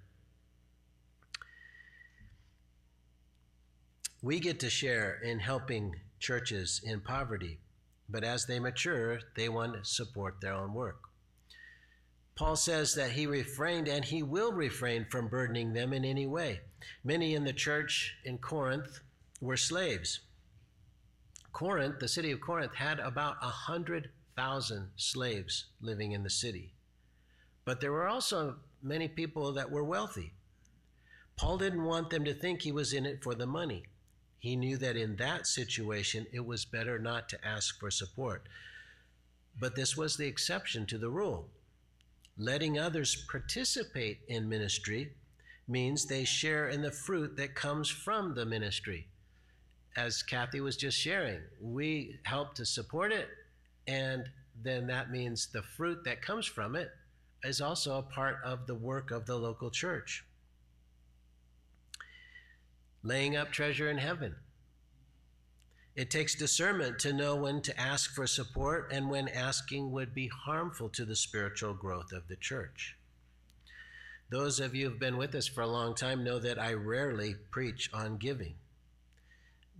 We 4.22 4.40
get 4.40 4.60
to 4.62 4.70
share 4.70 5.20
in 5.22 5.40
helping 5.40 5.96
churches 6.20 6.82
in 6.84 7.02
poverty, 7.02 7.60
but 8.10 8.24
as 8.24 8.46
they 8.46 8.60
mature, 8.60 9.20
they 9.36 9.50
want 9.50 9.74
to 9.74 9.84
support 9.84 10.40
their 10.40 10.54
own 10.54 10.74
work. 10.74 11.02
Paul 12.36 12.56
says 12.56 12.96
that 12.96 13.12
he 13.12 13.28
refrained 13.28 13.88
and 13.88 14.04
he 14.04 14.24
will 14.24 14.52
refrain 14.52 15.06
from 15.10 15.28
burdening 15.28 15.74
them 15.74 15.94
in 15.94 16.04
any 16.04 16.26
way. 16.26 16.62
Many 17.04 17.36
in 17.36 17.44
the 17.44 17.54
church 17.54 18.16
in 18.24 18.40
Corinth 18.40 19.02
were 19.40 19.58
slaves. 19.58 20.22
Corinth, 21.54 22.00
the 22.00 22.08
city 22.08 22.32
of 22.32 22.42
Corinth, 22.42 22.74
had 22.74 23.00
about 23.00 23.42
100,000 23.44 24.90
slaves 24.96 25.66
living 25.80 26.12
in 26.12 26.24
the 26.24 26.30
city. 26.30 26.74
But 27.64 27.80
there 27.80 27.92
were 27.92 28.08
also 28.08 28.56
many 28.82 29.08
people 29.08 29.54
that 29.54 29.72
were 29.72 29.84
wealthy. 29.84 30.34
Paul 31.38 31.60
didn't 31.60 31.86
want 31.86 32.10
them 32.10 32.26
to 32.26 32.34
think 32.34 32.62
he 32.62 32.72
was 32.72 32.92
in 32.92 33.06
it 33.06 33.24
for 33.24 33.36
the 33.36 33.46
money. 33.46 33.84
He 34.40 34.56
knew 34.56 34.78
that 34.78 34.98
in 34.98 35.16
that 35.18 35.48
situation, 35.48 36.26
it 36.34 36.46
was 36.46 36.66
better 36.66 36.98
not 36.98 37.30
to 37.30 37.48
ask 37.48 37.80
for 37.80 37.92
support. 37.92 38.48
But 39.60 39.76
this 39.76 39.96
was 39.96 40.18
the 40.18 40.28
exception 40.28 40.88
to 40.88 40.98
the 40.98 41.10
rule. 41.10 41.50
Letting 42.36 42.80
others 42.80 43.26
participate 43.30 44.22
in 44.28 44.50
ministry 44.50 45.14
means 45.68 46.06
they 46.06 46.24
share 46.24 46.68
in 46.68 46.82
the 46.82 46.92
fruit 46.92 47.38
that 47.38 47.54
comes 47.54 47.90
from 47.90 48.34
the 48.34 48.46
ministry 48.46 49.08
as 49.96 50.24
Kathy 50.24 50.60
was 50.60 50.76
just 50.76 50.98
sharing, 50.98 51.42
we 51.62 52.20
help 52.24 52.56
to 52.56 52.66
support 52.66 53.12
it, 53.12 53.30
and 53.88 54.28
then 54.62 54.88
that 54.88 55.12
means 55.12 55.48
the 55.48 55.62
fruit 55.62 56.04
that 56.06 56.22
comes 56.22 56.46
from 56.46 56.76
it 56.76 56.90
is 57.44 57.62
also 57.62 57.98
a 57.98 58.04
part 58.04 58.38
of 58.44 58.66
the 58.66 58.76
work 58.76 59.12
of 59.12 59.26
the 59.26 59.36
local 59.36 59.70
church. 59.70 60.24
Laying 63.04 63.36
up 63.36 63.52
treasure 63.52 63.90
in 63.90 63.98
heaven. 63.98 64.36
It 65.96 66.10
takes 66.10 66.34
discernment 66.34 66.98
to 67.00 67.14
know 67.14 67.36
when 67.36 67.62
to 67.62 67.80
ask 67.80 68.16
for 68.16 68.26
support 68.26 68.92
and 68.92 69.12
when 69.12 69.28
asking 69.28 69.92
would 69.92 70.16
be 70.16 70.28
harmful 70.28 70.90
to 70.90 71.06
the 71.06 71.16
spiritual 71.16 71.76
growth 71.76 72.12
of 72.12 72.28
the 72.28 72.36
church. 72.36 72.96
Those 74.32 74.60
of 74.60 74.74
you 74.74 74.90
who've 74.90 75.00
been 75.00 75.18
with 75.18 75.36
us 75.36 75.48
for 75.48 75.62
a 75.62 75.68
long 75.68 75.94
time 75.94 76.24
know 76.24 76.40
that 76.40 76.58
I 76.58 76.74
rarely 76.74 77.36
preach 77.52 77.92
on 77.94 78.18
giving. 78.18 78.56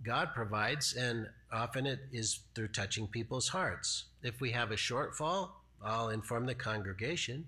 God 0.04 0.34
provides, 0.34 0.94
and 0.94 1.28
often 1.52 1.86
it 1.86 2.00
is 2.12 2.40
through 2.54 2.68
touching 2.68 3.06
people's 3.06 3.48
hearts. 3.48 4.04
If 4.22 4.40
we 4.40 4.52
have 4.52 4.70
a 4.70 4.76
shortfall, 4.76 5.50
I'll 5.82 6.10
inform 6.10 6.46
the 6.46 6.54
congregation. 6.54 7.46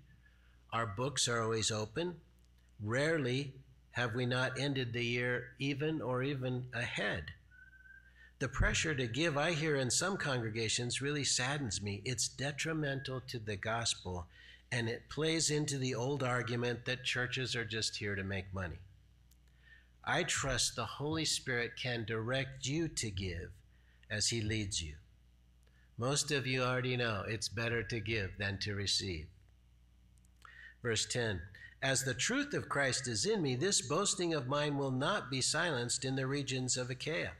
Our 0.72 0.86
books 0.86 1.28
are 1.28 1.42
always 1.42 1.70
open. 1.70 2.16
Rarely 2.82 3.52
have 3.92 4.14
we 4.14 4.26
not 4.26 4.58
ended 4.58 4.92
the 4.92 5.04
year 5.04 5.52
even 5.58 6.02
or 6.02 6.22
even 6.22 6.66
ahead. 6.74 7.24
The 8.38 8.48
pressure 8.48 8.94
to 8.94 9.06
give, 9.06 9.38
I 9.38 9.52
hear 9.52 9.76
in 9.76 9.90
some 9.90 10.18
congregations, 10.18 11.00
really 11.00 11.24
saddens 11.24 11.80
me. 11.80 12.02
It's 12.04 12.28
detrimental 12.28 13.22
to 13.28 13.38
the 13.38 13.56
gospel 13.56 14.26
and 14.72 14.88
it 14.88 15.08
plays 15.08 15.50
into 15.50 15.78
the 15.78 15.94
old 15.94 16.22
argument 16.22 16.84
that 16.84 17.04
churches 17.04 17.54
are 17.54 17.64
just 17.64 17.96
here 17.96 18.14
to 18.14 18.24
make 18.24 18.52
money. 18.52 18.78
I 20.06 20.22
trust 20.22 20.76
the 20.76 20.84
Holy 20.84 21.24
Spirit 21.24 21.72
can 21.80 22.04
direct 22.04 22.66
you 22.66 22.86
to 22.88 23.10
give 23.10 23.50
as 24.08 24.28
He 24.28 24.40
leads 24.40 24.80
you. 24.80 24.94
Most 25.98 26.30
of 26.30 26.46
you 26.46 26.62
already 26.62 26.96
know 26.96 27.24
it's 27.26 27.48
better 27.48 27.82
to 27.82 27.98
give 27.98 28.38
than 28.38 28.58
to 28.58 28.74
receive. 28.74 29.26
Verse 30.82 31.06
10 31.06 31.40
As 31.82 32.04
the 32.04 32.14
truth 32.14 32.54
of 32.54 32.68
Christ 32.68 33.08
is 33.08 33.26
in 33.26 33.42
me, 33.42 33.56
this 33.56 33.80
boasting 33.80 34.32
of 34.32 34.46
mine 34.46 34.78
will 34.78 34.92
not 34.92 35.30
be 35.30 35.40
silenced 35.40 36.04
in 36.04 36.14
the 36.14 36.26
regions 36.26 36.76
of 36.76 36.88
Achaia. 36.88 37.32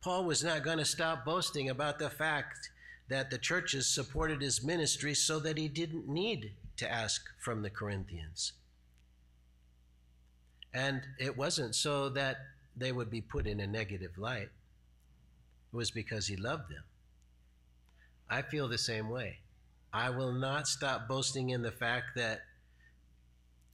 Paul 0.00 0.24
was 0.24 0.42
not 0.42 0.62
going 0.62 0.78
to 0.78 0.84
stop 0.84 1.24
boasting 1.24 1.68
about 1.68 1.98
the 1.98 2.08
fact 2.08 2.70
that 3.08 3.30
the 3.30 3.38
churches 3.38 3.86
supported 3.86 4.40
his 4.40 4.62
ministry 4.62 5.14
so 5.14 5.38
that 5.40 5.58
he 5.58 5.68
didn't 5.68 6.08
need 6.08 6.52
to 6.76 6.90
ask 6.90 7.26
from 7.38 7.62
the 7.62 7.70
Corinthians. 7.70 8.52
And 10.74 11.02
it 11.18 11.36
wasn't 11.36 11.74
so 11.74 12.08
that 12.10 12.36
they 12.76 12.92
would 12.92 13.10
be 13.10 13.20
put 13.20 13.46
in 13.46 13.60
a 13.60 13.66
negative 13.66 14.18
light, 14.18 14.50
it 15.72 15.76
was 15.76 15.90
because 15.90 16.26
he 16.26 16.36
loved 16.36 16.70
them. 16.70 16.84
I 18.30 18.42
feel 18.42 18.68
the 18.68 18.78
same 18.78 19.08
way. 19.08 19.38
I 19.92 20.10
will 20.10 20.32
not 20.32 20.68
stop 20.68 21.08
boasting 21.08 21.50
in 21.50 21.62
the 21.62 21.72
fact 21.72 22.16
that 22.16 22.42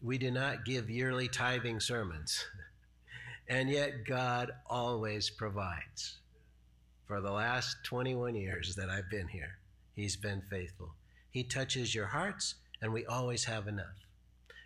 we 0.01 0.19
do 0.19 0.31
not 0.31 0.65
give 0.65 0.89
yearly 0.89 1.29
tithing 1.29 1.81
sermons. 1.81 2.45
and 3.49 3.69
yet, 3.69 4.05
God 4.07 4.53
always 4.67 5.31
provides. 5.31 6.19
For 7.07 7.21
the 7.21 7.33
last 7.33 7.77
21 7.85 8.35
years 8.37 8.77
that 8.77 8.91
I've 8.91 9.11
been 9.11 9.29
here, 9.29 9.59
He's 9.95 10.17
been 10.17 10.43
faithful. 10.51 10.95
He 11.31 11.45
touches 11.45 11.95
your 11.95 12.07
hearts, 12.07 12.57
and 12.83 12.93
we 12.93 13.07
always 13.07 13.45
have 13.45 13.69
enough. 13.69 14.04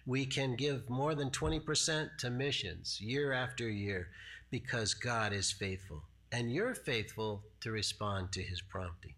We 0.08 0.24
can 0.24 0.56
give 0.56 0.88
more 0.88 1.14
than 1.14 1.28
20% 1.28 2.16
to 2.20 2.30
missions 2.30 2.98
year 2.98 3.34
after 3.34 3.68
year 3.68 4.08
because 4.50 4.94
God 4.94 5.34
is 5.34 5.52
faithful, 5.52 6.02
and 6.32 6.50
you're 6.50 6.74
faithful 6.74 7.42
to 7.60 7.70
respond 7.70 8.32
to 8.32 8.42
His 8.42 8.62
prompting. 8.62 9.12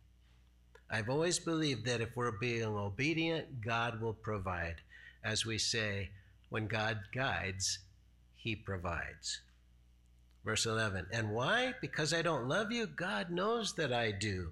I've 0.90 1.08
always 1.08 1.38
believed 1.38 1.86
that 1.86 2.00
if 2.00 2.16
we're 2.16 2.32
being 2.32 2.64
obedient, 2.64 3.60
God 3.60 4.00
will 4.00 4.14
provide. 4.14 4.80
As 5.22 5.46
we 5.46 5.58
say, 5.58 6.10
when 6.48 6.66
God 6.66 6.98
guides, 7.14 7.78
He 8.34 8.56
provides. 8.56 9.42
Verse 10.44 10.66
11, 10.66 11.06
and 11.12 11.30
why? 11.30 11.72
Because 11.80 12.12
I 12.12 12.22
don't 12.22 12.48
love 12.48 12.72
you? 12.72 12.88
God 12.88 13.30
knows 13.30 13.74
that 13.74 13.92
I 13.92 14.10
do. 14.10 14.50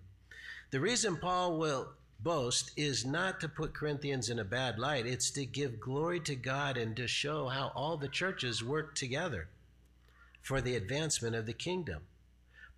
The 0.71 0.78
reason 0.78 1.16
Paul 1.16 1.59
will 1.59 1.95
boast 2.21 2.73
is 2.77 3.05
not 3.05 3.41
to 3.41 3.49
put 3.49 3.75
Corinthians 3.75 4.29
in 4.29 4.39
a 4.39 4.45
bad 4.45 4.79
light, 4.79 5.07
it's 5.07 5.31
to 5.33 5.47
give 5.47 5.81
glory 5.81 6.21
to 6.21 6.35
God 6.35 6.77
and 6.77 6.97
to 6.97 7.07
show 7.07 7.49
how 7.49 7.73
all 7.75 7.97
the 7.97 8.09
churches 8.09 8.65
work 8.65 8.95
together 8.95 9.49
for 10.43 10.61
the 10.61 10.77
advancement 10.77 11.37
of 11.37 11.47
the 11.47 11.53
kingdom. 11.53 12.03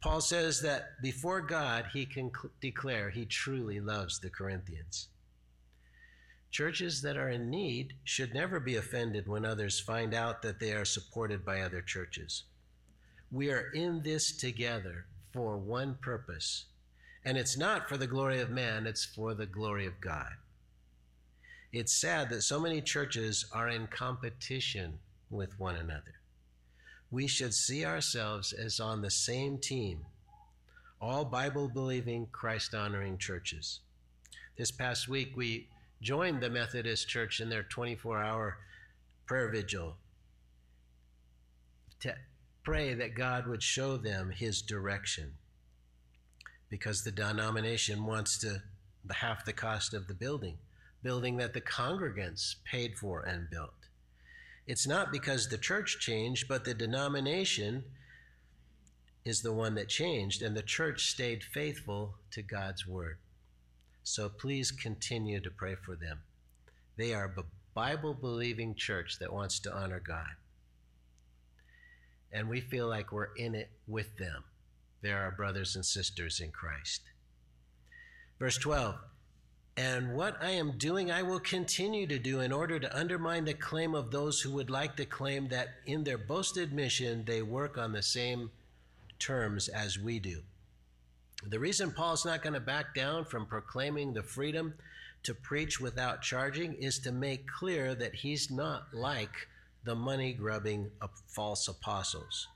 Paul 0.02 0.20
says 0.20 0.62
that 0.62 1.00
before 1.02 1.40
God, 1.40 1.86
he 1.92 2.06
can 2.06 2.30
cl- 2.30 2.52
declare 2.60 3.10
he 3.10 3.26
truly 3.26 3.80
loves 3.80 4.18
the 4.18 4.30
Corinthians. 4.30 5.08
Churches 6.50 7.02
that 7.02 7.16
are 7.16 7.28
in 7.28 7.48
need 7.48 7.94
should 8.02 8.34
never 8.34 8.58
be 8.58 8.76
offended 8.76 9.28
when 9.28 9.44
others 9.44 9.78
find 9.78 10.14
out 10.14 10.42
that 10.42 10.58
they 10.58 10.72
are 10.72 10.84
supported 10.84 11.44
by 11.44 11.60
other 11.60 11.80
churches. 11.80 12.44
We 13.30 13.50
are 13.50 13.70
in 13.72 14.02
this 14.02 14.36
together 14.36 15.06
for 15.32 15.56
one 15.56 15.96
purpose. 16.00 16.64
And 17.24 17.36
it's 17.36 17.58
not 17.58 17.88
for 17.88 17.96
the 17.96 18.06
glory 18.06 18.40
of 18.40 18.50
man, 18.50 18.86
it's 18.86 19.04
for 19.04 19.34
the 19.34 19.46
glory 19.46 19.86
of 19.86 20.00
God. 20.00 20.32
It's 21.72 21.92
sad 21.92 22.30
that 22.30 22.42
so 22.42 22.58
many 22.58 22.80
churches 22.80 23.46
are 23.52 23.68
in 23.68 23.86
competition 23.86 24.98
with 25.28 25.58
one 25.60 25.76
another. 25.76 26.14
We 27.10 27.26
should 27.26 27.54
see 27.54 27.84
ourselves 27.84 28.52
as 28.52 28.80
on 28.80 29.02
the 29.02 29.10
same 29.10 29.58
team, 29.58 30.06
all 31.00 31.24
Bible 31.24 31.68
believing, 31.68 32.26
Christ 32.32 32.74
honoring 32.74 33.18
churches. 33.18 33.80
This 34.56 34.70
past 34.70 35.08
week, 35.08 35.36
we 35.36 35.68
joined 36.00 36.40
the 36.40 36.50
Methodist 36.50 37.08
Church 37.08 37.40
in 37.40 37.48
their 37.50 37.62
24 37.62 38.22
hour 38.22 38.58
prayer 39.26 39.48
vigil 39.48 39.96
to 42.00 42.14
pray 42.64 42.94
that 42.94 43.14
God 43.14 43.46
would 43.46 43.62
show 43.62 43.96
them 43.96 44.30
his 44.30 44.62
direction 44.62 45.34
because 46.70 47.02
the 47.02 47.12
denomination 47.12 48.06
wants 48.06 48.38
to 48.38 48.62
half 49.10 49.44
the 49.44 49.52
cost 49.52 49.92
of 49.92 50.06
the 50.06 50.14
building, 50.14 50.56
building 51.02 51.36
that 51.36 51.52
the 51.52 51.60
congregants 51.60 52.54
paid 52.64 52.96
for 52.96 53.20
and 53.20 53.50
built. 53.50 53.74
It's 54.66 54.86
not 54.86 55.12
because 55.12 55.48
the 55.48 55.58
church 55.58 55.98
changed, 56.00 56.46
but 56.48 56.64
the 56.64 56.74
denomination 56.74 57.84
is 59.24 59.42
the 59.42 59.52
one 59.52 59.74
that 59.74 59.88
changed, 59.88 60.42
and 60.42 60.56
the 60.56 60.62
church 60.62 61.10
stayed 61.10 61.42
faithful 61.42 62.14
to 62.30 62.40
God's 62.40 62.86
word. 62.86 63.18
So 64.02 64.28
please 64.28 64.70
continue 64.70 65.40
to 65.40 65.50
pray 65.50 65.74
for 65.74 65.96
them. 65.96 66.20
They 66.96 67.12
are 67.12 67.34
a 67.36 67.42
Bible 67.74 68.14
believing 68.14 68.74
church 68.74 69.18
that 69.18 69.32
wants 69.32 69.58
to 69.60 69.74
honor 69.74 70.00
God 70.00 70.36
and 72.32 72.48
we 72.48 72.60
feel 72.60 72.88
like 72.88 73.12
we're 73.12 73.34
in 73.36 73.54
it 73.54 73.70
with 73.86 74.16
them. 74.16 74.44
They're 75.02 75.22
our 75.22 75.30
brothers 75.30 75.76
and 75.76 75.84
sisters 75.84 76.40
in 76.40 76.50
Christ. 76.50 77.02
Verse 78.38 78.58
12 78.58 78.96
And 79.76 80.14
what 80.14 80.36
I 80.42 80.50
am 80.50 80.78
doing, 80.78 81.10
I 81.10 81.22
will 81.22 81.40
continue 81.40 82.06
to 82.06 82.18
do 82.18 82.40
in 82.40 82.52
order 82.52 82.78
to 82.78 82.96
undermine 82.96 83.44
the 83.44 83.54
claim 83.54 83.94
of 83.94 84.10
those 84.10 84.40
who 84.40 84.52
would 84.52 84.70
like 84.70 84.96
to 84.96 85.04
claim 85.04 85.48
that 85.48 85.68
in 85.86 86.04
their 86.04 86.18
boasted 86.18 86.72
mission 86.72 87.24
they 87.24 87.42
work 87.42 87.78
on 87.78 87.92
the 87.92 88.02
same 88.02 88.50
terms 89.18 89.68
as 89.68 89.98
we 89.98 90.18
do. 90.18 90.42
The 91.46 91.58
reason 91.58 91.92
Paul's 91.92 92.26
not 92.26 92.42
going 92.42 92.52
to 92.54 92.60
back 92.60 92.94
down 92.94 93.24
from 93.24 93.46
proclaiming 93.46 94.12
the 94.12 94.22
freedom 94.22 94.74
to 95.22 95.34
preach 95.34 95.80
without 95.80 96.22
charging 96.22 96.74
is 96.74 96.98
to 97.00 97.12
make 97.12 97.46
clear 97.46 97.94
that 97.94 98.14
he's 98.14 98.50
not 98.50 98.92
like 98.92 99.48
the 99.84 99.94
money 99.94 100.32
grubbing 100.32 100.90
uh, 101.00 101.08
false 101.28 101.68
apostles. 101.68 102.48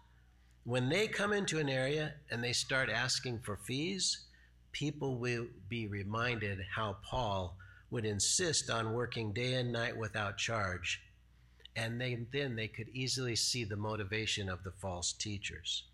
When 0.65 0.89
they 0.89 1.09
come 1.09 1.35
into 1.35 1.59
an 1.59 1.69
area 1.69 2.15
and 2.31 2.43
they 2.43 2.55
start 2.55 2.89
asking 2.89 3.41
for 3.41 3.57
fees, 3.57 4.21
people 4.73 5.19
will 5.19 5.47
be 5.69 5.87
reminded 5.87 6.59
how 6.75 6.97
Paul 7.05 7.59
would 7.91 8.07
insist 8.07 8.71
on 8.71 8.95
working 8.95 9.35
day 9.35 9.55
and 9.55 9.71
night 9.71 9.95
without 9.95 10.39
charge. 10.39 11.03
And 11.77 12.01
they, 12.01 12.19
then 12.33 12.57
they 12.57 12.69
could 12.69 12.89
easily 12.95 13.37
see 13.37 13.65
the 13.65 13.77
motivation 13.77 14.49
of 14.49 14.65
the 14.65 14.71
false 14.71 15.13
teachers. 15.13 15.85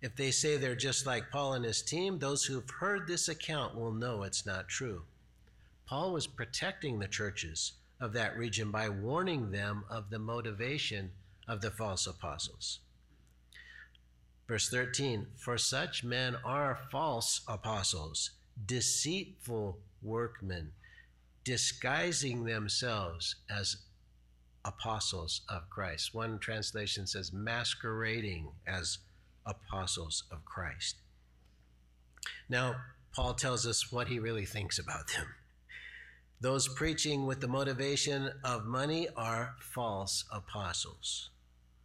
If 0.00 0.14
they 0.14 0.30
say 0.30 0.58
they're 0.58 0.76
just 0.76 1.06
like 1.06 1.30
Paul 1.32 1.54
and 1.54 1.64
his 1.64 1.82
team, 1.82 2.20
those 2.20 2.44
who've 2.44 2.70
heard 2.70 3.08
this 3.08 3.28
account 3.28 3.74
will 3.74 3.92
know 3.92 4.22
it's 4.22 4.46
not 4.46 4.68
true. 4.68 5.02
Paul 5.86 6.12
was 6.12 6.28
protecting 6.28 7.00
the 7.00 7.08
churches 7.08 7.72
of 8.00 8.12
that 8.12 8.36
region 8.36 8.70
by 8.70 8.88
warning 8.90 9.50
them 9.50 9.84
of 9.90 10.10
the 10.10 10.20
motivation 10.20 11.10
of 11.48 11.60
the 11.60 11.72
false 11.72 12.06
apostles. 12.06 12.78
Verse 14.46 14.68
13 14.68 15.26
For 15.36 15.56
such 15.56 16.04
men 16.04 16.36
are 16.44 16.78
false 16.90 17.40
apostles, 17.48 18.30
deceitful 18.66 19.78
workmen, 20.02 20.72
disguising 21.44 22.44
themselves 22.44 23.36
as 23.48 23.78
apostles 24.64 25.42
of 25.48 25.68
Christ. 25.70 26.14
One 26.14 26.38
translation 26.38 27.06
says 27.06 27.32
masquerading 27.32 28.48
as 28.66 28.98
apostles 29.46 30.24
of 30.30 30.44
Christ. 30.44 30.96
Now, 32.48 32.76
Paul 33.12 33.34
tells 33.34 33.66
us 33.66 33.92
what 33.92 34.08
he 34.08 34.18
really 34.18 34.46
thinks 34.46 34.78
about 34.78 35.08
them. 35.08 35.26
Those 36.40 36.68
preaching 36.68 37.26
with 37.26 37.40
the 37.40 37.48
motivation 37.48 38.30
of 38.42 38.66
money 38.66 39.08
are 39.16 39.54
false 39.60 40.24
apostles. 40.30 41.30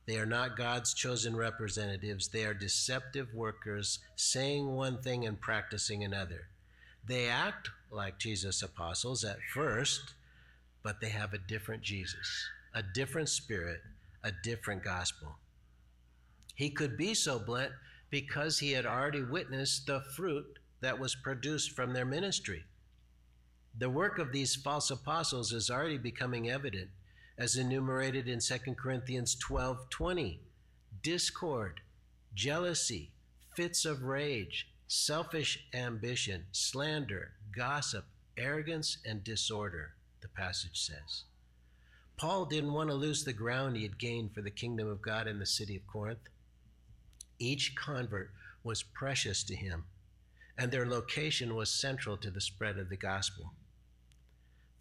They 0.10 0.18
are 0.18 0.26
not 0.26 0.58
God's 0.58 0.96
chosen 0.96 1.36
representatives. 1.36 2.30
They 2.30 2.44
are 2.44 2.54
deceptive 2.56 3.32
workers, 3.32 4.00
saying 4.16 4.66
one 4.68 5.04
thing 5.04 5.28
and 5.28 5.40
practicing 5.40 6.04
another. 6.04 6.48
They 7.06 7.28
act 7.28 7.70
like 7.92 8.18
Jesus' 8.18 8.64
apostles 8.64 9.24
at 9.24 9.38
first, 9.54 10.16
but 10.82 11.00
they 11.00 11.10
have 11.10 11.36
a 11.36 11.38
different 11.38 11.84
Jesus, 11.84 12.50
a 12.74 12.82
different 12.82 13.30
spirit, 13.30 13.82
a 14.24 14.32
different 14.44 14.84
gospel. 14.84 15.36
He 16.56 16.72
could 16.72 16.98
be 16.98 17.14
so 17.14 17.38
blunt 17.38 17.74
because 18.10 18.58
he 18.58 18.72
had 18.72 18.88
already 18.88 19.22
witnessed 19.22 19.86
the 19.86 20.02
fruit 20.16 20.58
that 20.82 20.98
was 20.98 21.14
produced 21.14 21.76
from 21.76 21.94
their 21.94 22.04
ministry. 22.04 22.64
The 23.78 23.92
work 23.92 24.18
of 24.18 24.32
these 24.32 24.56
false 24.56 24.90
apostles 24.90 25.54
is 25.54 25.70
already 25.70 26.00
becoming 26.00 26.50
evident, 26.50 26.90
as 27.40 27.56
enumerated 27.56 28.28
in 28.28 28.40
2 28.40 28.76
Corinthians 28.76 29.34
12 29.36 29.90
20. 29.90 30.42
Discord, 31.02 31.80
jealousy, 32.36 33.12
fits 33.56 33.86
of 33.86 34.04
rage, 34.04 34.68
selfish 34.88 35.66
ambition, 35.74 36.44
slander, 36.52 37.32
gossip, 37.56 38.06
arrogance, 38.38 38.98
and 39.06 39.24
disorder. 39.24 39.94
the 40.22 40.28
passage 40.28 40.82
says. 40.86 41.24
Paul 42.18 42.44
didn't 42.44 42.74
want 42.74 42.90
to 42.90 42.96
lose 42.96 43.24
the 43.24 43.32
ground 43.32 43.78
he 43.78 43.84
had 43.84 43.98
gained 43.98 44.34
for 44.34 44.42
the 44.42 44.52
kingdom 44.52 44.90
of 44.90 45.02
God 45.02 45.26
in 45.26 45.40
the 45.40 45.46
city 45.46 45.78
of 45.78 45.88
Corinth. 45.88 46.28
Each 47.40 47.74
convert 47.74 48.32
was 48.62 48.84
precious 48.84 49.44
to 49.44 49.56
him, 49.56 49.86
and 50.58 50.70
their 50.70 50.86
location 50.86 51.56
was 51.56 51.70
central 51.70 52.18
to 52.18 52.30
the 52.30 52.42
spread 52.42 52.78
of 52.78 52.90
the 52.90 52.98
gospel. 52.98 53.54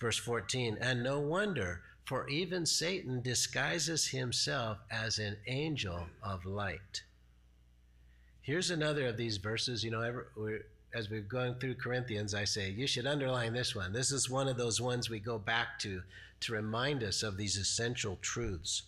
Verse 0.01 0.19
14, 0.19 0.79
and 0.81 1.05
no 1.05 1.21
wonder, 1.21 1.83
for 2.09 2.27
even 2.31 2.65
Satan 2.65 3.21
disguises 3.21 4.09
himself 4.09 4.79
as 4.91 5.19
an 5.19 5.37
angel 5.47 6.07
of 6.23 6.47
light. 6.47 7.03
Here's 8.41 8.71
another 8.71 9.09
of 9.09 9.19
these 9.19 9.37
verses. 9.37 9.85
You 9.85 9.91
know, 9.91 10.01
every, 10.01 10.25
as 10.95 11.11
we've 11.11 11.29
gone 11.29 11.57
through 11.61 11.75
Corinthians, 11.75 12.33
I 12.33 12.45
say, 12.45 12.71
you 12.71 12.87
should 12.87 13.07
underline 13.07 13.53
this 13.53 13.77
one. 13.77 13.93
This 13.93 14.11
is 14.11 14.31
one 14.31 14.49
of 14.49 14.57
those 14.57 14.81
ones 14.81 15.11
we 15.11 15.21
go 15.21 15.39
back 15.39 15.79
to 15.81 16.01
to 16.41 16.53
remind 16.55 17.03
us 17.03 17.23
of 17.23 17.37
these 17.37 17.59
essential 17.59 18.17
truths. 18.23 18.85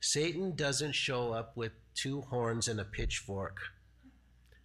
Satan 0.00 0.56
doesn't 0.56 0.96
show 0.96 1.32
up 1.32 1.56
with 1.56 1.70
two 1.94 2.22
horns 2.22 2.66
and 2.66 2.80
a 2.80 2.84
pitchfork 2.84 3.58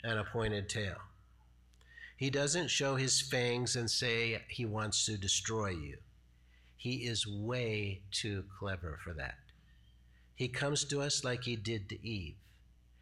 and 0.04 0.18
a 0.18 0.24
pointed 0.24 0.70
tail. 0.70 0.98
He 2.16 2.32
doesn't 2.32 2.72
show 2.72 2.96
his 2.96 3.22
fangs 3.22 3.76
and 3.76 3.92
say 3.92 4.42
he 4.50 4.66
wants 4.66 5.06
to 5.06 5.20
destroy 5.20 5.70
you. 5.70 5.98
He 6.78 7.08
is 7.08 7.28
way 7.28 8.02
too 8.12 8.46
clever 8.58 9.00
for 9.04 9.14
that. 9.14 9.40
He 10.36 10.48
comes 10.48 10.86
to 10.86 11.02
us 11.02 11.24
like 11.24 11.44
he 11.44 11.56
did 11.56 11.90
to 11.90 12.08
Eve. 12.08 12.36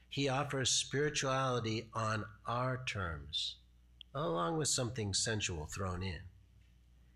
He 0.09 0.29
offers 0.29 0.69
spirituality 0.69 1.89
on 1.93 2.23
our 2.47 2.81
terms, 2.85 3.57
along 4.13 4.57
with 4.57 4.69
something 4.69 5.13
sensual 5.13 5.65
thrown 5.65 6.01
in. 6.01 6.21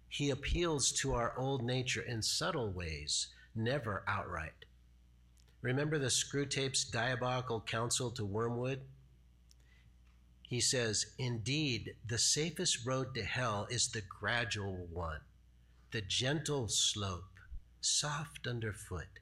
He 0.10 0.30
appeals 0.30 0.92
to 0.94 1.14
our 1.14 1.38
old 1.38 1.64
nature 1.64 2.02
in 2.02 2.22
subtle 2.22 2.70
ways, 2.70 3.28
never 3.56 4.04
outright. 4.08 4.66
Remember 5.62 5.98
the 5.98 6.08
Screwtape's 6.08 6.84
diabolical 6.84 7.62
counsel 7.62 8.12
to 8.12 8.26
Wormwood? 8.26 8.82
He 10.42 10.60
says, 10.60 11.06
Indeed, 11.18 11.96
the 12.06 12.18
safest 12.18 12.86
road 12.86 13.14
to 13.16 13.24
hell 13.24 13.68
is 13.70 13.88
the 13.88 14.02
gradual 14.02 14.88
one, 14.92 15.20
the 15.92 16.02
gentle 16.02 16.68
slope, 16.68 17.40
soft 17.82 18.46
underfoot, 18.46 19.20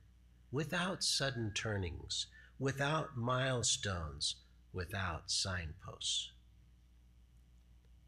without 0.51 1.01
sudden 1.01 1.49
turnings, 1.53 2.27
without 2.59 3.15
milestones, 3.15 4.35
without 4.73 5.31
signposts. 5.31 6.31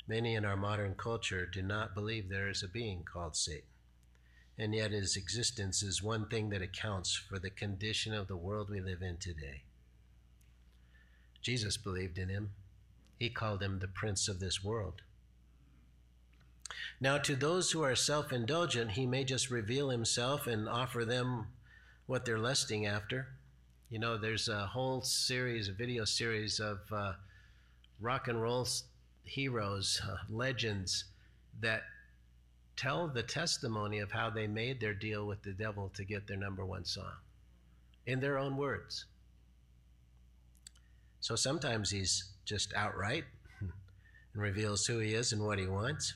Many 0.09 0.35
in 0.35 0.43
our 0.43 0.57
modern 0.57 0.95
culture 0.95 1.45
do 1.45 1.61
not 1.61 1.95
believe 1.95 2.27
there 2.27 2.49
is 2.49 2.61
a 2.61 2.67
being 2.67 3.03
called 3.03 3.37
Satan, 3.37 3.69
and 4.57 4.75
yet 4.75 4.91
his 4.91 5.15
existence 5.15 5.81
is 5.81 6.03
one 6.03 6.27
thing 6.27 6.49
that 6.49 6.61
accounts 6.61 7.15
for 7.15 7.39
the 7.39 7.49
condition 7.49 8.13
of 8.13 8.27
the 8.27 8.35
world 8.35 8.69
we 8.69 8.81
live 8.81 9.01
in 9.01 9.15
today. 9.17 9.63
Jesus 11.41 11.77
believed 11.77 12.17
in 12.17 12.27
him. 12.27 12.51
He 13.17 13.29
called 13.29 13.63
him 13.63 13.79
the 13.79 13.87
prince 13.87 14.27
of 14.27 14.41
this 14.41 14.61
world. 14.61 15.01
Now, 17.01 17.17
to 17.17 17.35
those 17.35 17.71
who 17.71 17.83
are 17.83 17.95
self 17.95 18.31
indulgent, 18.31 18.91
he 18.91 19.05
may 19.05 19.23
just 19.23 19.49
reveal 19.49 19.89
himself 19.89 20.47
and 20.47 20.67
offer 20.67 21.05
them 21.05 21.47
what 22.05 22.25
they're 22.25 22.39
lusting 22.39 22.85
after. 22.85 23.27
You 23.89 23.99
know, 23.99 24.17
there's 24.17 24.47
a 24.47 24.67
whole 24.67 25.01
series, 25.01 25.67
a 25.67 25.73
video 25.73 26.05
series 26.05 26.59
of 26.59 26.79
uh, 26.91 27.13
rock 27.99 28.27
and 28.27 28.41
roll 28.41 28.67
heroes, 29.23 30.01
uh, 30.07 30.17
legends 30.29 31.05
that 31.61 31.83
tell 32.75 33.07
the 33.07 33.23
testimony 33.23 33.99
of 33.99 34.11
how 34.11 34.29
they 34.29 34.47
made 34.47 34.79
their 34.79 34.93
deal 34.93 35.25
with 35.27 35.43
the 35.43 35.51
devil 35.51 35.91
to 35.95 36.05
get 36.05 36.27
their 36.27 36.37
number 36.37 36.65
one 36.65 36.85
song 36.85 37.11
in 38.05 38.19
their 38.19 38.37
own 38.37 38.55
words. 38.55 39.05
So 41.19 41.35
sometimes 41.35 41.91
he's 41.91 42.23
just 42.45 42.73
outright 42.73 43.25
and 43.59 43.71
reveals 44.41 44.85
who 44.85 44.99
he 44.99 45.13
is 45.13 45.33
and 45.33 45.45
what 45.45 45.59
he 45.59 45.67
wants. 45.67 46.13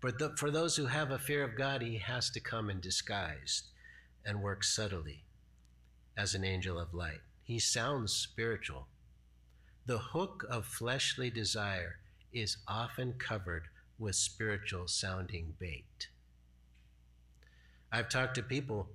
But 0.00 0.18
the, 0.18 0.34
for 0.36 0.50
those 0.50 0.76
who 0.76 0.86
have 0.86 1.10
a 1.10 1.18
fear 1.18 1.44
of 1.44 1.56
God, 1.56 1.82
he 1.82 1.98
has 1.98 2.30
to 2.30 2.40
come 2.40 2.70
in 2.70 2.80
disguise 2.80 3.64
and 4.24 4.42
work 4.42 4.64
subtly 4.64 5.24
as 6.16 6.34
an 6.34 6.44
angel 6.44 6.78
of 6.78 6.94
light. 6.94 7.20
He 7.42 7.58
sounds 7.58 8.12
spiritual. 8.12 8.86
The 9.86 9.98
hook 9.98 10.44
of 10.48 10.66
fleshly 10.66 11.30
desire 11.30 11.96
is 12.32 12.58
often 12.68 13.14
covered 13.14 13.64
with 13.98 14.14
spiritual 14.14 14.88
sounding 14.88 15.54
bait. 15.58 16.08
I've 17.92 18.08
talked 18.08 18.36
to 18.36 18.42
people, 18.42 18.88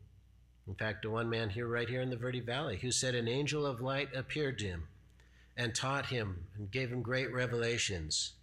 in 0.67 0.73
fact, 0.73 1.01
to 1.03 1.11
one 1.11 1.29
man 1.29 1.49
here, 1.49 1.67
right 1.67 1.89
here 1.89 2.01
in 2.01 2.09
the 2.09 2.15
Verde 2.15 2.39
Valley, 2.39 2.77
who 2.77 2.91
said 2.91 3.13
an 3.13 3.27
angel 3.27 3.65
of 3.65 3.81
light 3.81 4.15
appeared 4.15 4.57
to 4.59 4.65
him 4.65 4.87
and 5.57 5.75
taught 5.75 6.07
him 6.07 6.47
and 6.55 6.71
gave 6.71 6.91
him 6.91 7.01
great 7.01 7.31
revelations. 7.31 8.33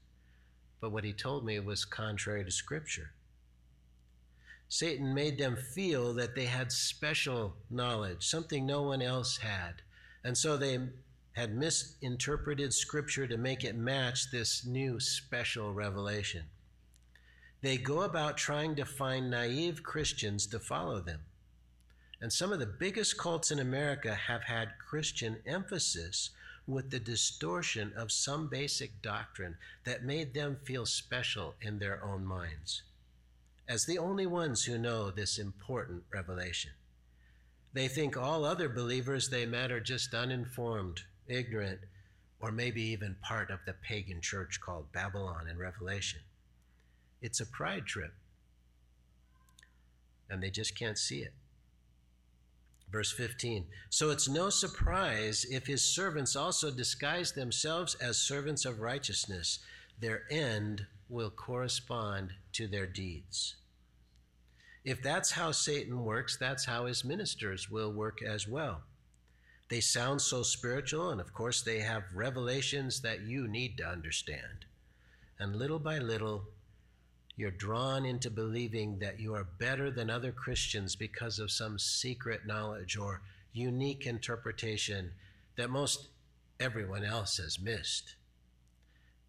But 0.83 0.90
what 0.90 1.05
he 1.05 1.12
told 1.12 1.47
me 1.47 1.61
was 1.61 1.85
contrary 1.85 2.45
to 2.45 2.51
Scripture. 2.51 3.12
Satan 4.68 5.14
made 5.14 5.38
them 5.38 5.57
feel 5.57 6.12
that 6.14 6.35
they 6.35 6.47
had 6.47 6.73
special 6.73 7.55
knowledge, 7.71 8.27
something 8.27 8.66
no 8.66 8.83
one 8.83 9.01
else 9.01 9.37
had. 9.37 9.75
And 10.25 10.37
so 10.37 10.57
they 10.57 10.81
had 11.35 11.55
misinterpreted 11.55 12.75
Scripture 12.75 13.29
to 13.29 13.37
make 13.37 13.62
it 13.62 13.77
match 13.77 14.33
this 14.33 14.66
new 14.66 14.99
special 14.99 15.73
revelation. 15.73 16.42
They 17.61 17.77
go 17.77 18.03
about 18.03 18.37
trying 18.37 18.75
to 18.75 18.85
find 18.85 19.31
naive 19.31 19.85
Christians 19.85 20.49
to 20.49 20.59
follow 20.59 21.01
them. 21.01 21.21
And 22.21 22.33
some 22.33 22.53
of 22.53 22.59
the 22.59 22.66
biggest 22.66 23.16
cults 23.16 23.53
in 23.53 23.61
America 23.61 24.14
have 24.14 24.42
had 24.42 24.79
Christian 24.85 25.37
emphasis 25.47 26.31
with 26.66 26.90
the 26.90 27.01
distortion 27.01 27.92
of 27.96 28.12
some 28.12 28.48
basic 28.48 29.03
doctrine 29.03 29.57
that 29.85 30.05
made 30.05 30.33
them 30.33 30.57
feel 30.64 30.87
special 30.87 31.55
in 31.61 31.79
their 31.79 32.03
own 32.05 32.25
minds, 32.25 32.83
as 33.68 33.85
the 33.85 33.98
only 33.98 34.27
ones 34.27 34.64
who 34.64 34.79
know 34.79 35.11
this 35.11 35.38
important 35.38 36.03
revelation. 36.12 36.70
They 37.72 37.88
think 37.88 38.16
all 38.16 38.44
other 38.44 38.68
believers 38.68 39.29
they 39.29 39.46
met 39.46 39.72
are 39.72 39.81
just 39.81 40.14
uninformed 40.14 41.03
ignorant, 41.27 41.81
or 42.40 42.53
maybe 42.53 42.83
even 42.83 43.16
part 43.22 43.51
of 43.51 43.61
the 43.66 43.72
pagan 43.72 44.20
church 44.20 44.61
called 44.61 44.92
Babylon 44.92 45.48
in 45.48 45.59
Revelation. 45.59 46.20
It's 47.20 47.40
a 47.40 47.46
pride 47.46 47.87
trip, 47.87 48.12
and 50.29 50.42
they 50.42 50.51
just 50.51 50.77
can't 50.77 50.98
see 50.98 51.20
it. 51.20 51.33
Verse 52.92 53.11
15 53.11 53.64
So 53.88 54.11
it's 54.11 54.28
no 54.28 54.50
surprise 54.50 55.46
if 55.50 55.66
his 55.66 55.83
servants 55.83 56.37
also 56.37 56.70
disguise 56.70 57.33
themselves 57.33 57.94
as 57.94 58.18
servants 58.18 58.66
of 58.66 58.81
righteousness, 58.81 59.61
their 59.98 60.24
end 60.31 60.87
will 61.09 61.31
correspond 61.31 62.33
to 62.52 62.66
their 62.68 62.87
deeds. 62.87 63.57
If 64.85 65.02
that's 65.02 65.31
how 65.31 65.52
Satan 65.52 66.05
works, 66.05 66.37
that's 66.37 66.66
how 66.66 66.87
his 66.87 67.05
ministers 67.05 67.70
will 67.70 67.92
work 67.92 68.18
as 68.22 68.46
well. 68.46 68.83
They 69.68 69.81
sound 69.81 70.20
so 70.20 70.42
spiritual, 70.42 71.11
and 71.11 71.20
of 71.20 71.33
course, 71.33 71.62
they 71.62 71.81
have 71.81 72.02
revelations 72.14 73.00
that 73.00 73.22
you 73.22 73.48
need 73.48 73.78
to 73.78 73.87
understand. 73.87 74.66
And 75.38 75.57
little 75.57 75.78
by 75.78 75.98
little, 75.98 76.44
you're 77.42 77.50
drawn 77.50 78.07
into 78.07 78.31
believing 78.31 79.00
that 79.00 79.18
you 79.18 79.35
are 79.35 79.48
better 79.59 79.90
than 79.90 80.09
other 80.09 80.31
Christians 80.31 80.94
because 80.94 81.40
of 81.40 81.50
some 81.50 81.76
secret 81.76 82.46
knowledge 82.46 82.96
or 82.96 83.20
unique 83.52 84.07
interpretation 84.07 85.11
that 85.57 85.68
most 85.68 86.07
everyone 86.61 87.05
else 87.05 87.38
has 87.38 87.59
missed. 87.59 88.14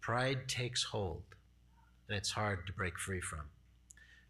Pride 0.00 0.46
takes 0.46 0.84
hold, 0.84 1.24
and 2.06 2.16
it's 2.16 2.30
hard 2.30 2.68
to 2.68 2.72
break 2.72 3.00
free 3.00 3.20
from. 3.20 3.46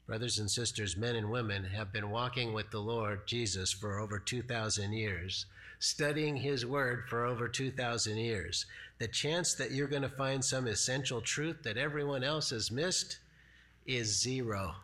Brothers 0.07 0.38
and 0.38 0.51
sisters, 0.51 0.97
men 0.97 1.14
and 1.14 1.31
women 1.31 1.64
have 1.64 1.92
been 1.92 2.09
walking 2.09 2.55
with 2.55 2.70
the 2.70 2.81
Lord 2.81 3.27
Jesus 3.27 3.70
for 3.70 4.01
over 4.01 4.18
2,000 4.18 4.94
years 4.94 5.44
studying 5.79 6.37
His 6.37 6.64
Word 6.64 7.05
for 7.11 7.27
over 7.27 7.49
2,000 7.49 8.16
years, 8.16 8.64
the 8.99 9.09
chance 9.09 9.53
that 9.53 9.73
you're 9.73 9.87
going 9.87 10.01
to 10.01 10.09
find 10.09 10.42
some 10.42 10.66
essential 10.66 11.20
truth 11.20 11.62
that 11.64 11.77
everyone 11.77 12.25
else 12.25 12.49
has 12.49 12.70
missed 12.70 13.18
is 13.87 14.20
zero. 14.20 14.75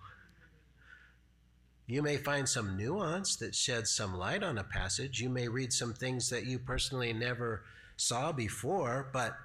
You 1.86 2.02
may 2.02 2.18
find 2.18 2.48
some 2.48 2.76
nuance 2.76 3.34
that 3.36 3.54
sheds 3.54 3.90
some 3.90 4.16
light 4.16 4.42
on 4.42 4.58
a 4.58 4.64
passage. 4.64 5.20
You 5.20 5.28
may 5.28 5.48
read 5.48 5.72
some 5.72 5.92
things 5.92 6.30
that 6.30 6.46
you 6.46 6.58
personally 6.58 7.12
never 7.12 7.64
saw 7.96 8.30
before, 8.30 9.08
but 9.12 9.36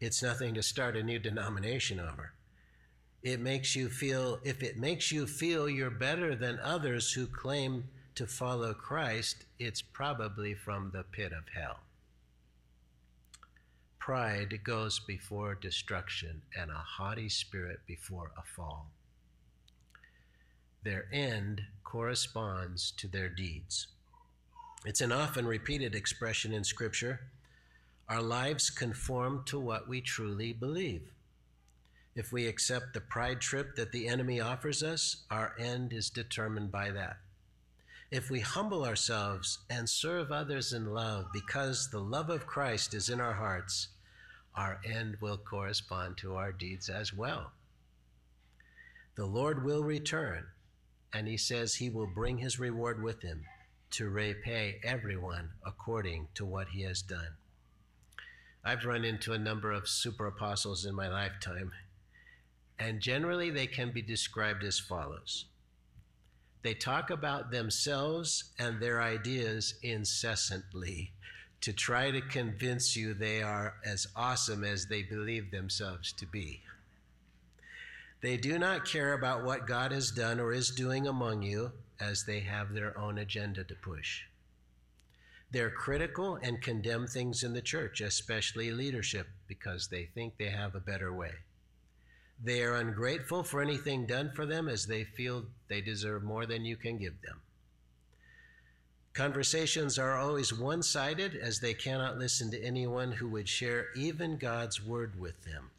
it's 0.00 0.22
nothing 0.22 0.54
to 0.54 0.62
start 0.62 0.96
a 0.96 1.02
new 1.02 1.18
denomination 1.18 1.98
over. 1.98 2.32
It 3.22 3.40
makes 3.40 3.74
you 3.74 3.88
feel, 3.88 4.40
if 4.44 4.62
it 4.62 4.76
makes 4.76 5.10
you 5.10 5.26
feel 5.26 5.68
you're 5.68 5.90
better 5.90 6.36
than 6.36 6.60
others 6.62 7.12
who 7.12 7.26
claim 7.26 7.84
to 8.14 8.26
follow 8.26 8.74
Christ, 8.74 9.46
it's 9.58 9.80
probably 9.80 10.54
from 10.54 10.90
the 10.92 11.02
pit 11.02 11.32
of 11.32 11.44
hell. 11.54 11.78
Pride 14.06 14.60
goes 14.62 15.00
before 15.00 15.56
destruction, 15.56 16.42
and 16.56 16.70
a 16.70 16.74
haughty 16.74 17.28
spirit 17.28 17.80
before 17.88 18.30
a 18.38 18.42
fall. 18.42 18.92
their 20.84 21.06
end 21.12 21.60
corresponds 21.82 22.92
to 22.92 23.08
their 23.08 23.28
deeds. 23.28 23.88
It's 24.84 25.00
an 25.00 25.10
often 25.10 25.44
repeated 25.44 25.96
expression 25.96 26.52
in 26.52 26.62
Scripture. 26.62 27.22
Our 28.08 28.22
lives 28.22 28.70
conform 28.70 29.42
to 29.46 29.58
what 29.58 29.88
we 29.88 30.00
truly 30.00 30.52
believe. 30.52 31.10
If 32.14 32.30
we 32.30 32.46
accept 32.46 32.94
the 32.94 33.00
pride 33.00 33.40
trip 33.40 33.74
that 33.74 33.90
the 33.90 34.06
enemy 34.06 34.40
offers 34.40 34.84
us, 34.84 35.24
our 35.32 35.56
end 35.58 35.92
is 35.92 36.10
determined 36.10 36.70
by 36.70 36.92
that. 36.92 37.16
If 38.12 38.30
we 38.30 38.38
humble 38.38 38.84
ourselves 38.84 39.58
and 39.68 39.88
serve 39.90 40.30
others 40.30 40.72
in 40.72 40.94
love 40.94 41.26
because 41.32 41.90
the 41.90 41.98
love 41.98 42.30
of 42.30 42.46
Christ 42.46 42.94
is 42.94 43.10
in 43.10 43.20
our 43.20 43.34
hearts, 43.34 43.88
our 44.56 44.80
end 44.84 45.16
will 45.20 45.36
correspond 45.36 46.16
to 46.18 46.34
our 46.34 46.52
deeds 46.52 46.88
as 46.88 47.12
well. 47.12 47.52
The 49.16 49.26
Lord 49.26 49.64
will 49.64 49.82
return, 49.82 50.46
and 51.12 51.26
he 51.26 51.36
says 51.36 51.74
he 51.74 51.90
will 51.90 52.06
bring 52.06 52.38
his 52.38 52.58
reward 52.58 53.02
with 53.02 53.22
him 53.22 53.42
to 53.92 54.08
repay 54.08 54.80
everyone 54.82 55.50
according 55.64 56.28
to 56.34 56.44
what 56.44 56.68
he 56.68 56.82
has 56.82 57.02
done. 57.02 57.36
I've 58.64 58.84
run 58.84 59.04
into 59.04 59.32
a 59.32 59.38
number 59.38 59.72
of 59.72 59.88
super 59.88 60.26
apostles 60.26 60.84
in 60.84 60.94
my 60.94 61.08
lifetime, 61.08 61.72
and 62.78 63.00
generally 63.00 63.50
they 63.50 63.66
can 63.66 63.92
be 63.92 64.02
described 64.02 64.64
as 64.64 64.78
follows 64.78 65.46
they 66.66 66.74
talk 66.74 67.10
about 67.10 67.52
themselves 67.52 68.50
and 68.58 68.80
their 68.80 69.00
ideas 69.00 69.74
incessantly 69.84 71.12
to 71.60 71.72
try 71.72 72.10
to 72.10 72.20
convince 72.20 72.96
you 72.96 73.14
they 73.14 73.42
are 73.42 73.74
as 73.84 74.06
awesome 74.14 74.64
as 74.64 74.86
they 74.86 75.02
believe 75.02 75.50
themselves 75.50 76.12
to 76.12 76.26
be. 76.26 76.60
They 78.22 78.36
do 78.36 78.58
not 78.58 78.86
care 78.86 79.12
about 79.12 79.44
what 79.44 79.66
God 79.66 79.92
has 79.92 80.10
done 80.10 80.40
or 80.40 80.52
is 80.52 80.70
doing 80.70 81.06
among 81.06 81.42
you, 81.42 81.72
as 82.00 82.24
they 82.24 82.40
have 82.40 82.72
their 82.72 82.96
own 82.98 83.18
agenda 83.18 83.64
to 83.64 83.74
push. 83.74 84.22
They're 85.50 85.70
critical 85.70 86.36
and 86.42 86.60
condemn 86.60 87.06
things 87.06 87.42
in 87.42 87.52
the 87.52 87.62
church, 87.62 88.00
especially 88.00 88.70
leadership, 88.70 89.28
because 89.46 89.88
they 89.88 90.06
think 90.06 90.36
they 90.36 90.50
have 90.50 90.74
a 90.74 90.80
better 90.80 91.12
way. 91.12 91.32
They 92.42 92.62
are 92.62 92.74
ungrateful 92.74 93.44
for 93.44 93.62
anything 93.62 94.06
done 94.06 94.32
for 94.34 94.44
them 94.44 94.68
as 94.68 94.86
they 94.86 95.04
feel 95.04 95.46
they 95.68 95.80
deserve 95.80 96.22
more 96.22 96.46
than 96.46 96.64
you 96.64 96.76
can 96.76 96.98
give 96.98 97.22
them. 97.22 97.40
Conversations 99.16 99.98
are 99.98 100.18
always 100.18 100.52
one 100.52 100.82
sided 100.82 101.36
as 101.36 101.58
they 101.58 101.72
cannot 101.72 102.18
listen 102.18 102.50
to 102.50 102.62
anyone 102.62 103.10
who 103.10 103.26
would 103.28 103.48
share 103.48 103.86
even 103.96 104.36
God's 104.36 104.84
word 104.84 105.18
with 105.18 105.42
them. 105.42 105.70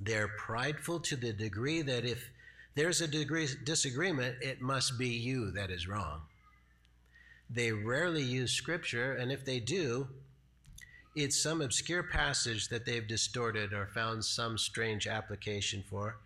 They're 0.00 0.28
prideful 0.28 1.00
to 1.00 1.16
the 1.16 1.34
degree 1.34 1.82
that 1.82 2.06
if 2.06 2.30
there's 2.74 3.02
a 3.02 3.06
degree 3.06 3.48
disagreement, 3.64 4.36
it 4.40 4.62
must 4.62 4.98
be 4.98 5.08
you 5.08 5.50
that 5.50 5.70
is 5.70 5.86
wrong. 5.86 6.22
They 7.50 7.70
rarely 7.70 8.22
use 8.22 8.50
scripture, 8.50 9.12
and 9.12 9.30
if 9.30 9.44
they 9.44 9.60
do, 9.60 10.08
it's 11.14 11.42
some 11.42 11.60
obscure 11.60 12.02
passage 12.02 12.68
that 12.68 12.86
they've 12.86 13.06
distorted 13.06 13.74
or 13.74 13.90
found 13.94 14.24
some 14.24 14.56
strange 14.56 15.06
application 15.06 15.84
for, 15.90 16.16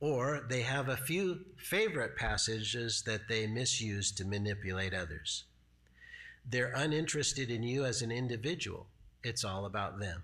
or 0.00 0.46
they 0.48 0.62
have 0.62 0.88
a 0.88 0.96
few 0.96 1.44
favorite 1.58 2.16
passages 2.16 3.02
that 3.02 3.28
they 3.28 3.46
misuse 3.46 4.10
to 4.12 4.24
manipulate 4.24 4.94
others. 4.94 5.44
They're 6.48 6.72
uninterested 6.74 7.50
in 7.50 7.62
you 7.62 7.84
as 7.84 8.02
an 8.02 8.10
individual, 8.10 8.86
it's 9.22 9.44
all 9.44 9.66
about 9.66 9.98
them. 9.98 10.22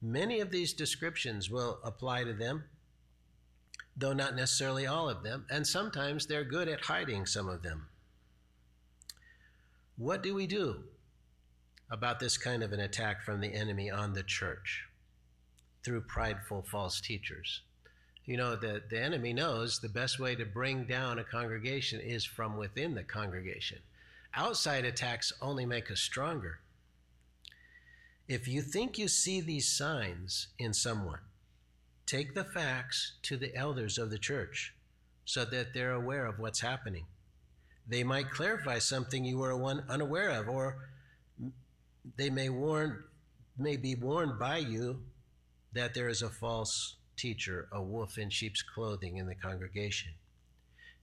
Many 0.00 0.40
of 0.40 0.50
these 0.50 0.72
descriptions 0.72 1.50
will 1.50 1.78
apply 1.82 2.24
to 2.24 2.32
them, 2.32 2.64
though 3.96 4.12
not 4.12 4.36
necessarily 4.36 4.86
all 4.86 5.08
of 5.08 5.22
them, 5.22 5.46
and 5.50 5.66
sometimes 5.66 6.26
they're 6.26 6.44
good 6.44 6.68
at 6.68 6.82
hiding 6.82 7.26
some 7.26 7.48
of 7.48 7.62
them. 7.62 7.86
What 9.96 10.22
do 10.22 10.34
we 10.34 10.46
do 10.46 10.84
about 11.90 12.18
this 12.18 12.36
kind 12.36 12.62
of 12.62 12.72
an 12.72 12.80
attack 12.80 13.22
from 13.22 13.40
the 13.40 13.54
enemy 13.54 13.90
on 13.90 14.12
the 14.12 14.22
church 14.22 14.84
through 15.84 16.00
prideful 16.00 16.62
false 16.62 17.00
teachers. 17.00 17.60
You 18.24 18.36
know, 18.38 18.56
the, 18.56 18.82
the 18.90 19.00
enemy 19.00 19.32
knows 19.32 19.78
the 19.78 19.88
best 19.88 20.18
way 20.18 20.34
to 20.34 20.46
bring 20.46 20.84
down 20.84 21.18
a 21.18 21.24
congregation 21.24 22.00
is 22.00 22.24
from 22.24 22.56
within 22.56 22.94
the 22.94 23.02
congregation. 23.02 23.78
Outside 24.36 24.84
attacks 24.84 25.32
only 25.40 25.64
make 25.64 25.90
us 25.90 26.00
stronger. 26.00 26.60
If 28.26 28.48
you 28.48 28.62
think 28.62 28.98
you 28.98 29.06
see 29.06 29.40
these 29.40 29.68
signs 29.68 30.48
in 30.58 30.72
someone, 30.72 31.20
take 32.06 32.34
the 32.34 32.44
facts 32.44 33.12
to 33.22 33.36
the 33.36 33.54
elders 33.54 33.96
of 33.96 34.10
the 34.10 34.18
church 34.18 34.74
so 35.24 35.44
that 35.44 35.72
they're 35.72 35.92
aware 35.92 36.26
of 36.26 36.38
what's 36.38 36.60
happening. 36.60 37.04
They 37.86 38.02
might 38.02 38.30
clarify 38.30 38.78
something 38.78 39.24
you 39.24 39.38
were 39.38 39.54
unaware 39.88 40.30
of, 40.30 40.48
or 40.48 40.88
they 42.16 42.30
may 42.30 42.48
warn 42.48 43.04
may 43.56 43.76
be 43.76 43.94
warned 43.94 44.38
by 44.38 44.56
you 44.56 45.00
that 45.74 45.94
there 45.94 46.08
is 46.08 46.22
a 46.22 46.28
false 46.28 46.96
teacher, 47.16 47.68
a 47.70 47.80
wolf 47.80 48.18
in 48.18 48.30
sheep's 48.30 48.62
clothing 48.62 49.18
in 49.18 49.26
the 49.26 49.34
congregation. 49.34 50.12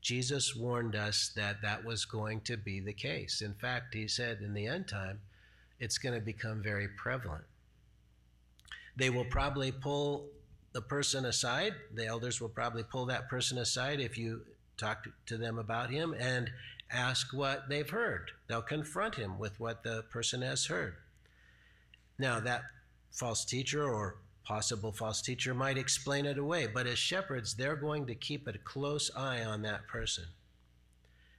Jesus 0.02 0.56
warned 0.56 0.96
us 0.96 1.32
that 1.36 1.62
that 1.62 1.86
was 1.86 2.06
going 2.06 2.42
to 2.42 2.58
be 2.58 2.80
the 2.80 2.94
case. 2.94 3.42
In 3.42 3.54
fact, 3.54 3.94
he 3.94 4.08
said 4.08 4.40
in 4.42 4.54
the 4.54 4.68
end 4.68 4.88
time, 4.88 5.20
it's 5.80 5.98
going 5.98 6.16
to 6.16 6.22
become 6.22 6.62
very 6.62 6.88
prevalent. 6.88 7.44
They 8.96 9.10
will 9.10 9.26
probably 9.26 9.72
pull 9.72 10.28
the 10.74 10.82
person 10.82 11.26
aside. 11.26 11.74
The 11.94 12.08
elders 12.08 12.42
will 12.42 12.50
probably 12.50 12.84
pull 12.84 13.06
that 13.08 13.30
person 13.30 13.58
aside 13.58 14.00
if 14.00 14.18
you 14.18 14.42
talk 14.78 15.08
to 15.28 15.38
them 15.38 15.60
about 15.60 15.92
him 15.92 16.16
and 16.18 16.50
ask 16.92 17.34
what 17.34 17.70
they've 17.70 17.90
heard. 17.90 18.32
They'll 18.48 18.62
confront 18.62 19.16
him 19.16 19.38
with 19.38 19.60
what 19.60 19.84
the 19.84 20.04
person 20.10 20.42
has 20.42 20.66
heard. 20.66 20.96
Now, 22.18 22.40
that 22.40 22.64
false 23.12 23.46
teacher 23.46 23.84
or 23.84 24.18
possible 24.44 24.92
false 24.92 25.22
teacher 25.22 25.54
might 25.54 25.78
explain 25.78 26.26
it 26.26 26.38
away, 26.38 26.68
but 26.68 26.88
as 26.88 26.98
shepherds, 26.98 27.56
they're 27.56 27.76
going 27.76 28.06
to 28.08 28.16
keep 28.16 28.48
a 28.48 28.58
close 28.58 29.12
eye 29.16 29.44
on 29.44 29.62
that 29.62 29.88
person. 29.88 30.26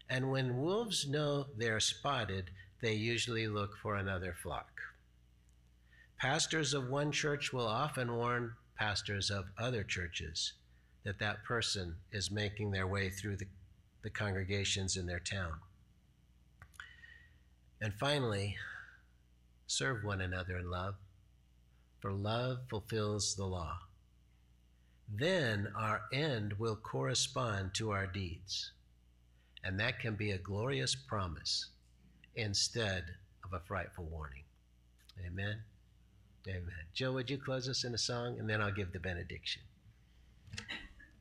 And 0.08 0.30
when 0.30 0.60
wolves 0.60 1.08
know 1.08 1.46
they're 1.56 1.80
spotted, 1.80 2.50
they 2.80 2.94
usually 2.94 3.48
look 3.48 3.76
for 3.76 3.96
another 3.96 4.34
flock. 4.42 4.80
Pastors 6.18 6.74
of 6.74 6.88
one 6.88 7.10
church 7.10 7.52
will 7.52 7.66
often 7.66 8.14
warn 8.14 8.54
pastors 8.78 9.30
of 9.30 9.46
other 9.58 9.82
churches 9.82 10.52
that 11.04 11.18
that 11.18 11.44
person 11.44 11.96
is 12.12 12.30
making 12.30 12.70
their 12.70 12.86
way 12.86 13.10
through 13.10 13.36
the 13.36 13.46
the 14.02 14.10
congregations 14.10 14.96
in 14.96 15.06
their 15.06 15.20
town. 15.20 15.52
And 17.80 17.94
finally, 17.94 18.56
serve 19.66 20.04
one 20.04 20.20
another 20.20 20.58
in 20.58 20.70
love, 20.70 20.94
for 22.02 22.12
love 22.12 22.58
fulfills 22.68 23.36
the 23.36 23.46
law. 23.46 23.78
Then 25.08 25.72
our 25.76 26.02
end 26.12 26.54
will 26.54 26.74
correspond 26.74 27.74
to 27.74 27.92
our 27.92 28.06
deeds, 28.06 28.72
and 29.62 29.78
that 29.78 30.00
can 30.00 30.16
be 30.16 30.32
a 30.32 30.38
glorious 30.38 30.96
promise 30.96 31.68
instead 32.34 33.04
of 33.44 33.52
a 33.52 33.60
frightful 33.60 34.04
warning. 34.04 34.42
Amen. 35.24 35.62
Amen. 36.48 36.84
Joe, 36.92 37.12
would 37.12 37.30
you 37.30 37.38
close 37.38 37.68
us 37.68 37.84
in 37.84 37.94
a 37.94 37.98
song, 37.98 38.38
and 38.40 38.50
then 38.50 38.60
I'll 38.60 38.72
give 38.72 38.92
the 38.92 38.98
benediction. 38.98 39.62